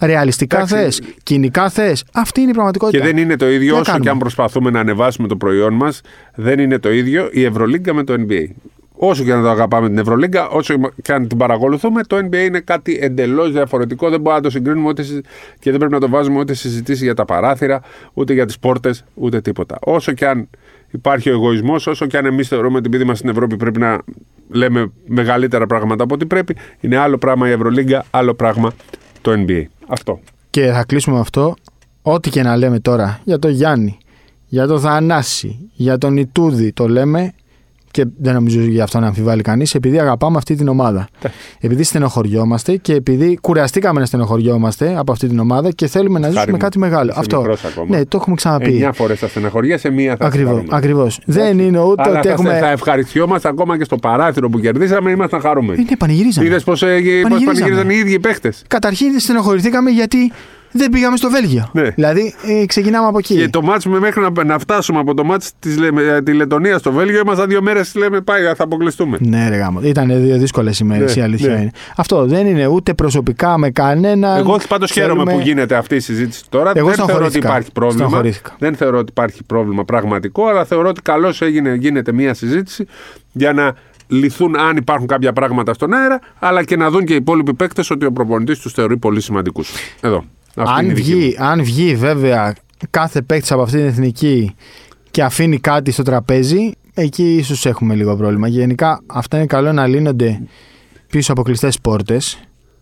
[0.00, 0.74] ρεαλιστικά Εντάξει.
[0.74, 2.04] θες, κοινικά θες.
[2.12, 3.04] Αυτή είναι η Και πραγματικότητα.
[3.04, 5.74] δεν είναι το ίδιο, Τι να όσο και κάνουμε; αν προσπαθούμε να ανεβάσουμε το προϊόν
[5.74, 6.00] μας,
[6.34, 8.46] δεν είναι το ίδιο η Ευρωλίγκα με το NBA.
[8.96, 12.60] Όσο και να το αγαπάμε την Ευρωλίγκα, όσο και αν την παρακολουθούμε, το NBA είναι
[12.60, 14.08] κάτι εντελώς διαφορετικό.
[14.10, 15.24] Δεν μπορούμε να το συγκρίνουμε ούτε συ-
[15.58, 17.80] και δεν πρέπει να το βάζουμε ούτε συζητήσεις για τα παράθυρα,
[18.12, 19.78] ούτε για τις πόρτες, ούτε τίποτα.
[19.80, 20.48] Όσο και αν
[20.90, 23.98] υπάρχει ο εγωισμός, όσο και αν εμείς θεωρούμε ότι επειδή είμαστε στην Ευρώπη πρέπει να
[24.48, 28.72] λέμε μεγαλύτερα πράγματα από ό,τι πρέπει, είναι άλλο πράγμα η Ευρωλίγκα, άλλο πράγμα
[29.20, 29.62] το NBA.
[29.86, 30.20] Αυτό.
[30.50, 31.54] Και θα κλείσουμε με αυτό.
[32.02, 33.98] Ό,τι και να λέμε τώρα για τον Γιάννη,
[34.46, 37.32] για τον Θανάση, για τον Ιτούδη, το λέμε
[37.94, 41.08] και δεν νομίζω γι' αυτό να αμφιβάλλει κανείς, επειδή αγαπάμε αυτή την ομάδα.
[41.60, 46.50] Επειδή στενοχωριόμαστε και επειδή κουραστήκαμε να στενοχωριόμαστε από αυτή την ομάδα και θέλουμε να ζήσουμε
[46.52, 46.56] μου.
[46.56, 47.10] κάτι μεγάλο.
[47.10, 47.36] Είσαι αυτό.
[47.38, 47.96] μικρός ακόμα.
[47.96, 48.64] Ναι, το έχουμε ξαναπεί.
[48.70, 50.76] Εννιά φορές θα στεναχωριέσαι, μία θα Ακριβώς, χαρούμε.
[50.76, 51.20] ακριβώς.
[51.24, 52.58] Δεν είναι ούτε Αλλά ότι θα, έχουμε.
[52.58, 55.80] θα ευχαριστιόμαστε ακόμα και στο παράθυρο που κερδίσαμε, ήμασταν χαρούμενοι.
[55.80, 56.46] Ε, ναι, πανηγυρίζαμε.
[56.46, 57.44] Είδες πώ Πανηγυρίζαμε.
[57.44, 58.52] πανηγύριζαν οι ίδιοι οι παίχτε.
[58.68, 60.32] Καταρχήν στενοχωρηθήκαμε γιατί
[60.76, 61.68] δεν πήγαμε στο Βέλγιο.
[61.72, 61.82] Ναι.
[61.90, 63.34] Δηλαδή, ε, ξεκινάμε από εκεί.
[63.36, 66.78] Και το μάτς με μέχρι να, να φτάσουμε από το μάτς της Λε- τη Λετωνία
[66.78, 69.16] στο Βέλγιο, ήμασταν δύο μέρες λέμε πάει, θα αποκλειστούμε.
[69.20, 69.80] Ναι, ρε γάμο.
[69.82, 71.60] Ήταν δύο δύσκολες ημέρες, Ναι, η αλήθεια ναι.
[71.60, 71.70] είναι.
[71.96, 74.38] Αυτό δεν είναι ούτε προσωπικά με κανέναν.
[74.38, 76.72] Εγώ πάντως χαίρομαι Θέλουμε- που γίνεται αυτή η συζήτηση τώρα.
[76.74, 77.48] Εγώ δεν θεωρώ ότι στενοχωρήθηκα.
[77.48, 78.04] υπάρχει πρόβλημα.
[78.06, 78.54] Στενοχωρήθηκα.
[78.58, 81.40] Δεν θεωρώ ότι υπάρχει πρόβλημα πραγματικό, αλλά θεωρώ ότι καλώς
[81.78, 82.86] γίνεται μια συζήτηση
[83.32, 83.74] για να
[84.08, 87.90] λυθούν αν υπάρχουν κάποια πράγματα στον αέρα, αλλά και να δουν και οι υπόλοιποι παίκτες
[87.90, 89.70] ότι ο προπονητής τους θεωρεί πολύ σημαντικούς.
[90.00, 90.24] Εδώ.
[90.56, 91.18] Αυτή είναι Αν η δική μου.
[91.20, 92.54] βγει, αν βγει βέβαια
[92.90, 94.54] κάθε παίκτης από αυτή την εθνική
[95.10, 98.48] και αφήνει κάτι στο τραπέζι, εκεί ίσως έχουμε λίγο πρόβλημα.
[98.48, 100.42] Γενικά αυτά είναι καλό να λύνονται
[101.10, 102.38] πίσω από κλειστές πόρτες.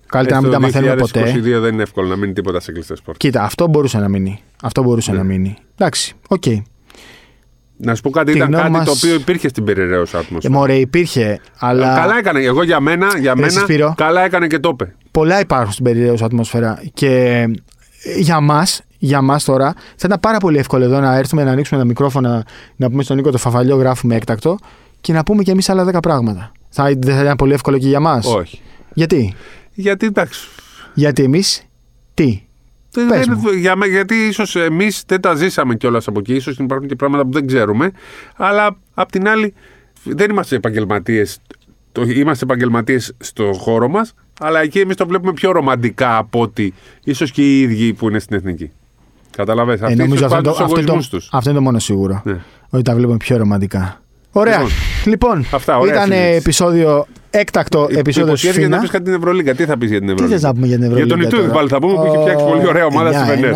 [0.06, 1.56] Καλύτερα να μην τα Ε, Στο μαθαίνουμε ποτέ.
[1.58, 3.30] 2022 δεν είναι εύκολο να μείνει τίποτα σε κλειστές πόρτες.
[3.30, 4.40] Κοίτα, αυτό μπορούσε να μείνει.
[4.62, 5.16] Αυτό μπορούσε Ναι.
[5.16, 5.54] να μείνει.
[5.74, 6.46] Εντάξει, οκ.
[6.46, 6.62] Ε,
[7.84, 10.20] Να σου πω κάτι, Τη ήταν γνώμη κάτι μας- το οποίο υπήρχε στην περιραίωσα Ε,
[10.20, 10.54] ατμόσφαιρα.
[10.54, 12.40] μωρέ, υπήρχε, αλλά Καλά έκανε.
[12.40, 13.94] Εγώ για μένα, για μένα Σπύρο.
[13.96, 14.94] καλά έκανε και το είπε.
[15.10, 16.82] πολλά υπάρχουν στην περιραίωσα ατμόσφαιρα.
[16.94, 17.08] Και
[18.04, 21.50] ε, για μας, για μας τώρα, θα ήταν πάρα πολύ εύκολο εδώ να έρθουμε να
[21.50, 22.44] ανοίξουμε τα μικρόφωνα,
[22.76, 24.58] να πούμε στον Νίκο το φαφαλιό, γράφουμε έκτακτο
[25.00, 26.52] και να πούμε κι εμείς άλλα 10 πράγματα.
[26.68, 28.60] Θα, δεν θα ήταν πολύ εύκολο και για μας; Όχι.
[28.94, 29.34] Γιατί;
[29.72, 30.40] Γιατί εντάξει.
[30.94, 31.62] Γιατί εμείς;
[32.14, 32.42] Τι;
[32.92, 33.50] Δεν- Πες δεν- μου.
[33.50, 36.38] για, με- γιατί ίσως εμείς δεν τα ζήσαμε κιόλας από εκεί.
[36.38, 37.90] σω υπάρχουν και πράγματα που δεν ξέρουμε.
[38.36, 39.54] Αλλά απ' την άλλη,
[40.02, 41.38] δεν είμαστε επαγγελματίες.
[42.14, 46.74] Είμαστε επαγγελματίες στο χώρο μας, αλλά εκεί εμείς το βλέπουμε πιο ρομαντικά από ότι
[47.04, 48.70] ίσως και οι ίδιοι που είναι στην εθνική.
[49.36, 51.28] Καταλαβες, Ε, αυτοί νομίζω ίσως αυτό, πάνε το, τους αυτό, το, εγωισμούς τους.
[51.32, 52.22] αυτό είναι το μόνο σίγουρο.
[52.24, 52.40] Ναι.
[52.70, 54.00] Ότι τα βλέπουμε πιο ρομαντικά.
[54.32, 54.58] Ωραία.
[54.58, 54.70] Λοιπόν.
[55.04, 56.34] Λοιπόν, Αυτά, ωραία ήταν συζήτηση.
[56.36, 58.80] επεισόδιο, έκτακτο επεισόδιο Υποσχέθηκε να Σφίνα.
[58.80, 59.54] πεις κάτι την Ευρωλίγκα.
[59.54, 60.38] Τι θα πεις για την Τι Ευρωλίγκα.
[60.38, 62.16] θες να πούμε για την Ευρωλίγκα Για τον Ιτούδη τώρα; πάλι θα πούμε που έχει
[62.18, 63.52] φτιάξει πολύ ωραία ομάδα στη Φενέρ.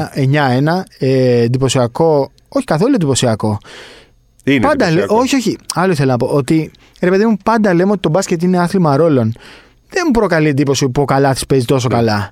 [0.78, 0.82] 9-1.
[0.98, 2.30] Ε, εντυπωσιακό.
[2.48, 3.58] Όχι καθόλου εντυπωσιακό.
[4.44, 5.16] Είναι πάντα λέ, εντυπωσιακό.
[5.22, 5.56] όχι, όχι.
[5.74, 6.26] Άλλο ήθελα να πω.
[6.26, 9.32] Ότι ρε παιδί μου, πάντα λέμε ότι το μπάσκετ είναι άθλημα ρόλων.
[9.90, 11.94] Δεν μου προκαλεί εντύπωση που ο Καλάθι παίζει τόσο Ναι.
[11.94, 12.30] καλά.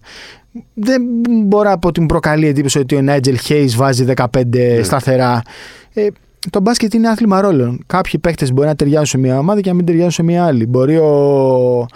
[0.75, 1.03] δεν
[1.47, 4.27] μπορώ από την προκαλεί εντύπωση ότι ο Νάιτζελ Χέις βάζει 15
[4.77, 4.83] Ναι.
[4.83, 5.43] σταθερά.
[5.95, 6.07] Ε,
[6.51, 7.83] το μπάσκετ είναι άθλημα ρόλων.
[7.87, 10.67] Κάποιοι παίχτε μπορεί να ταιριάζουν σε μια ομάδα και να μην ταιριάζουν σε μια άλλη.
[10.67, 11.87] Μπορεί ο.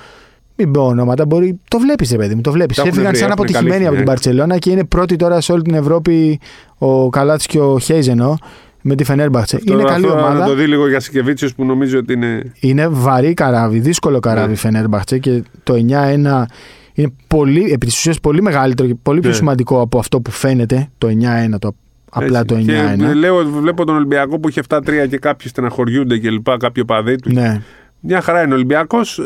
[0.57, 1.61] Μην πω ονόματα, μπορεί.
[1.69, 2.77] Το βλέπεις, ρε παιδί μου, το βλέπεις.
[2.77, 4.11] Τα έχουν Έφυγαν βρει, σαν έχουν αποτυχημένοι καλύψει, από την ναι.
[4.15, 6.41] Παρσελώνα και είναι πρώτοι τώρα σε όλη την Ευρώπη
[6.79, 8.39] ο Καλάτ και ο Χέιζενο
[8.83, 9.59] με τη Φενέρμπαχτσε.
[9.65, 10.39] Είναι Τώρα καλή αυτό ομάδα.
[10.39, 12.53] Να το δει λίγο για Σικεβίτσιος που νομίζω ότι είναι.
[12.61, 14.53] Είναι βαρύ καράβι, δύσκολο καράβι Ναι.
[14.53, 16.47] η Φενέρμπαχτσε και το 9-1
[16.95, 19.37] είναι πολύ, επί της ουσίας πολύ μεγαλύτερο και πολύ πιο Ναι.
[19.37, 21.75] σημαντικό από αυτό που φαίνεται το 9-1, το,
[22.11, 22.67] απλά Έτσι.
[22.67, 22.97] το 9-1.
[22.97, 27.17] Και λέω, βλέπω τον Ολυμπιακό που είχε 7-3 και κάποιοι στεναχωριούνται και λοιπά, κάποιοι οπαδοί
[27.17, 27.33] του.
[27.33, 27.63] Ναι.
[28.01, 29.21] Μια χαρά είναι ο Ολυμπιακός.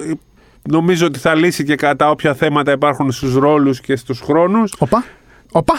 [0.70, 4.74] Νομίζω ότι θα λύσει και κατά όποια θέματα υπάρχουν στους ρόλους και στους χρόνους.
[4.78, 5.04] Οπα,
[5.52, 5.74] οπα.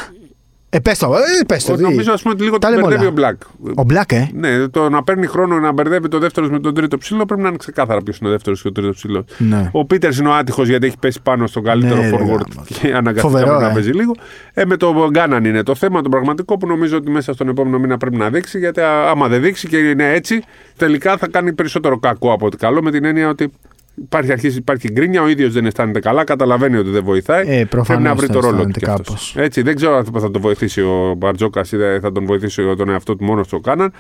[0.76, 1.76] Ε, πες το, ε, πες το.
[1.76, 1.82] τι.
[1.82, 3.38] Νομίζω ας πούμε, ότι λίγο Τα τον λέμε μπερδεύει ο όλα.
[3.60, 3.76] Μπλακ.
[3.76, 6.98] Ο Μπλακ, ε; Ναι, το να παίρνει χρόνο να μπερδεύει το δεύτερος με τον τρίτο
[6.98, 9.26] ψηλό πρέπει να είναι ξεκάθαρα ποιος είναι ο δεύτερος και ο τρίτος ψηλό.
[9.38, 9.70] Ναι.
[9.72, 12.68] Ο Πίτερς είναι ο άτυχος γιατί έχει πέσει πάνω στον καλύτερο Ναι, ρε, forward γάμος.
[12.80, 13.74] και αναγκαστικά Φοβερό, να ε.
[13.74, 14.16] παίζει λίγο.
[14.54, 17.80] Ε, με το Γκάναν είναι το θέμα το πραγματικό που νομίζω ότι μέσα στον επόμενο
[17.80, 18.60] μήνα πρέπει να δείξει.
[18.60, 20.44] Γιατί α, άμα δεν δείξει και είναι έτσι,
[20.78, 23.52] τελικά θα κάνει περισσότερο κακό από ότι καλό με την έννοια ότι
[23.96, 27.44] υπάρχει, αρχίζει, υπάρχει γκρίνια, ο ίδιος δεν αισθάνεται καλά, καταλαβαίνει ότι δεν βοηθάει.
[27.48, 28.58] Ε, προφανώς πρέπει να βρει θα το ρόλο του.
[28.58, 29.06] αισθάνεται κι αυτός.
[29.08, 29.36] κάπως.
[29.38, 32.90] Έτσι, δεν ξέρω αν θα τον βοηθήσει ο Μπαρτζόκας ή δεν θα τον βοηθήσει τον
[32.90, 33.92] εαυτό του μόνος του ο Κάναν.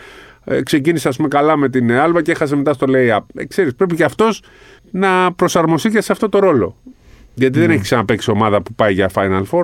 [0.45, 3.19] Ε, ξεκίνησε, ας πούμε, καλά με την Άλβα και έχασε μετά στο lay-up.
[3.35, 4.41] Ε, ξέρεις, πρέπει και αυτός
[4.91, 6.75] να προσαρμοστεί και σε αυτό το ρόλο.
[7.33, 7.65] Γιατί Ναι.
[7.65, 9.61] δεν έχει ξαναπέξει ομάδα που πάει για Final Four.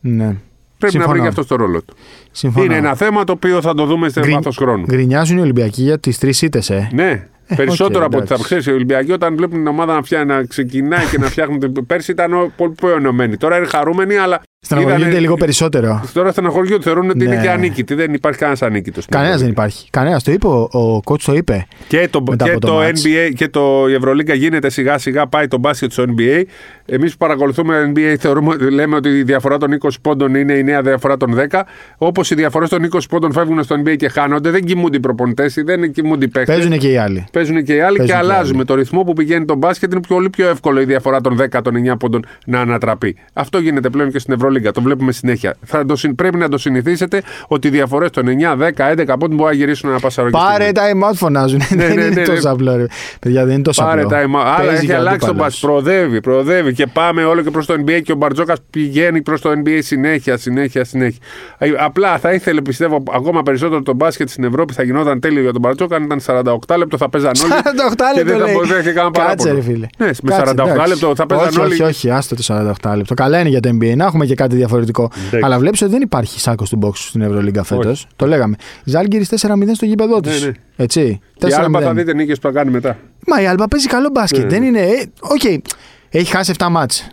[0.00, 0.36] ναι.
[0.78, 1.12] Πρέπει να Συμφωνώ.
[1.12, 1.94] βρει και αυτός το ρόλο του.
[2.30, 2.64] Συμφωνώ.
[2.64, 4.84] Είναι ένα θέμα το οποίο θα το δούμε σε Γκρι- βάθος χρόνου.
[4.84, 6.88] Γκρινιάζουν οι Ολυμπιακοί για τις τρεις ήττες, ε.
[6.92, 8.44] Ναι, περισσότερο οκ, από ότι θα εντάξει.
[8.44, 8.66] ξέρεις.
[8.66, 11.58] Οι Ολυμπιακοί όταν βλέπουν την ομάδα να, φτιά, να ξεκινάει και να φτιάχνουν.
[11.58, 13.36] την- Πέρσι ήταν ο- πολύ πιο ενωμένοι.
[13.36, 14.42] Τώρα είναι χαρούμενοι, αλλά.
[14.64, 16.04] Στεναχωριούνται είδανε- λίγο περισσότερο.
[16.12, 17.42] Τώρα στεναχωριούνται, θεωρούν ότι είναι Ναι.
[17.42, 17.94] και ανίκητοι.
[17.94, 19.06] Δεν υπάρχει κανένας ανίκητος.
[19.06, 19.86] Κανένας δεν υπάρχει.
[19.90, 20.22] Κανένας.
[20.22, 21.66] Το είπε, ο, ο coach το είπε.
[21.88, 23.02] Και το, μετά και από το το, ματς.
[23.06, 26.42] NBA και το η Ευρωλίγκα γίνεται σιγά σιγά, πάει το μπάσκετ στο NBA.
[26.86, 30.82] Εμείς που παρακολουθούμε NBA θεωρούμε, λέμε ότι η διαφορά των 20 πόντων είναι η νέα
[30.82, 31.62] διαφορά των 10.
[31.98, 35.54] Όπως οι διαφορές των 20 πόντων φεύγουν στο NBA και χάνονται, δεν κοιμούνται οι προπονητές,
[35.64, 36.52] δεν κοιμούνται οι παίχτε.
[36.52, 37.24] Παίζουν και οι άλλοι.
[37.32, 38.46] Παίζουν και οι άλλοι Παίζουν και και οι αλλάζουν.
[38.48, 38.56] άλλοι.
[38.56, 41.62] Με το ρυθμό που πηγαίνει το μπάσκετ είναι πολύ πιο εύκολο η διαφορά των 10,
[41.62, 43.16] των 9 πόντων να ανατραπεί.
[43.32, 44.50] Αυτό γίνεται πλέον και στην Ευρωλίγκα.
[44.72, 45.54] Το βλέπουμε συνέχεια.
[45.64, 49.36] Θα το, συν- πρέπει να το συνηθίσετε ότι οι διαφορές των 9, 10, 11 πόντων
[49.36, 50.30] μπορεί να γυρίσουν ένα πασαρό.
[50.30, 51.60] Πάρε time out φωνάζουν.
[51.68, 52.50] Ναι, δεν ναι, είναι ναι, τόσο ναι.
[52.50, 52.76] απλό.
[52.76, 52.86] Ρε.
[53.20, 54.10] Παιδιά, δεν είναι τόσο Πάρε απλό.
[54.10, 54.40] τα αίμα.
[54.40, 55.52] Άλλα Παίζει έχει και ο αλλάξει το αντίπαλος.
[55.52, 55.68] μπάσκετ.
[55.70, 59.50] Προοδεύει, προοδεύει και πάμε όλο και προς το NBA και ο Μπαρτζόκας πηγαίνει προς το
[59.64, 61.18] NBA συνέχεια, συνέχεια, συνέχεια.
[61.58, 65.52] Ε, Απλά θα ήθελε, πιστεύω, ακόμα περισσότερο το μπάσκετ στην Ευρώπη θα γινόταν τέλειο για
[65.52, 65.96] τον Μπαρτζόκα.
[65.96, 67.52] Αν ήταν 48 λεπτό θα παίζαν όλοι.
[67.52, 68.54] 48 και δεν λεπτό θα λέει.
[68.54, 69.54] μπορούσε να έχει κανένα Κάτσε, παράπονο.
[69.54, 69.86] ρε φίλε.
[69.98, 70.88] Ναι, με Κάτσε, 48 εντάξει.
[70.88, 71.72] λεπτό θα παίζαν όχι, όλοι.
[71.72, 72.42] Όχι, όχι, άστο το
[72.82, 73.14] 48 λεπτό.
[73.14, 75.02] Καλά είναι για το NBA να έχουμε και κάτι διαφορετικό.
[75.16, 75.40] Εντάξει.
[75.42, 77.86] Αλλά βλέπεις ότι δεν υπάρχει σάκος του μποξ στην Ευρωλίγκα φέτος.
[77.86, 78.06] Όχι.
[78.16, 78.56] Το λέγαμε.
[78.84, 80.40] Ζαλγκίρις 4-0 στο γήπεδο της.
[80.40, 80.52] Ναι, ναι.
[80.76, 81.20] Έτσι.
[81.48, 81.94] Η Άλμπα θα 4-0.
[81.94, 82.96] δείτε νίκες που θα κάνει μετά.
[83.26, 84.42] Μα η Άλμπα παίζει καλό μπάσκετ.
[84.42, 84.48] Ναι.
[84.48, 84.80] Δεν είναι.
[84.80, 85.60] ε, Οκ.
[86.08, 87.06] Έχει χάσει 7 ματς.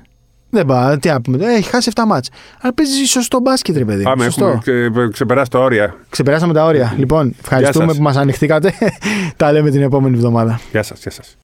[0.49, 0.97] Δεν πάει.
[0.97, 1.45] Τι να πούμε.
[1.45, 2.29] Έχει χάσει 7 μάτς.
[2.61, 4.03] Αλλά παίζει σωστό μπάσκετ, ρε παιδί.
[4.03, 4.45] Πάμε, Σωστό.
[4.45, 5.95] έχουμε ξε- ξεπεράσει τα όρια.
[6.09, 6.93] Ξεπεράσαμε τα όρια.
[6.97, 7.97] Λοιπόν, ευχαριστούμε σας.
[7.97, 8.73] που μας ανοιχτήκατε.
[9.37, 10.59] τα λέμε την επόμενη εβδομάδα.
[10.71, 11.37] Γεια σας, γεια σας.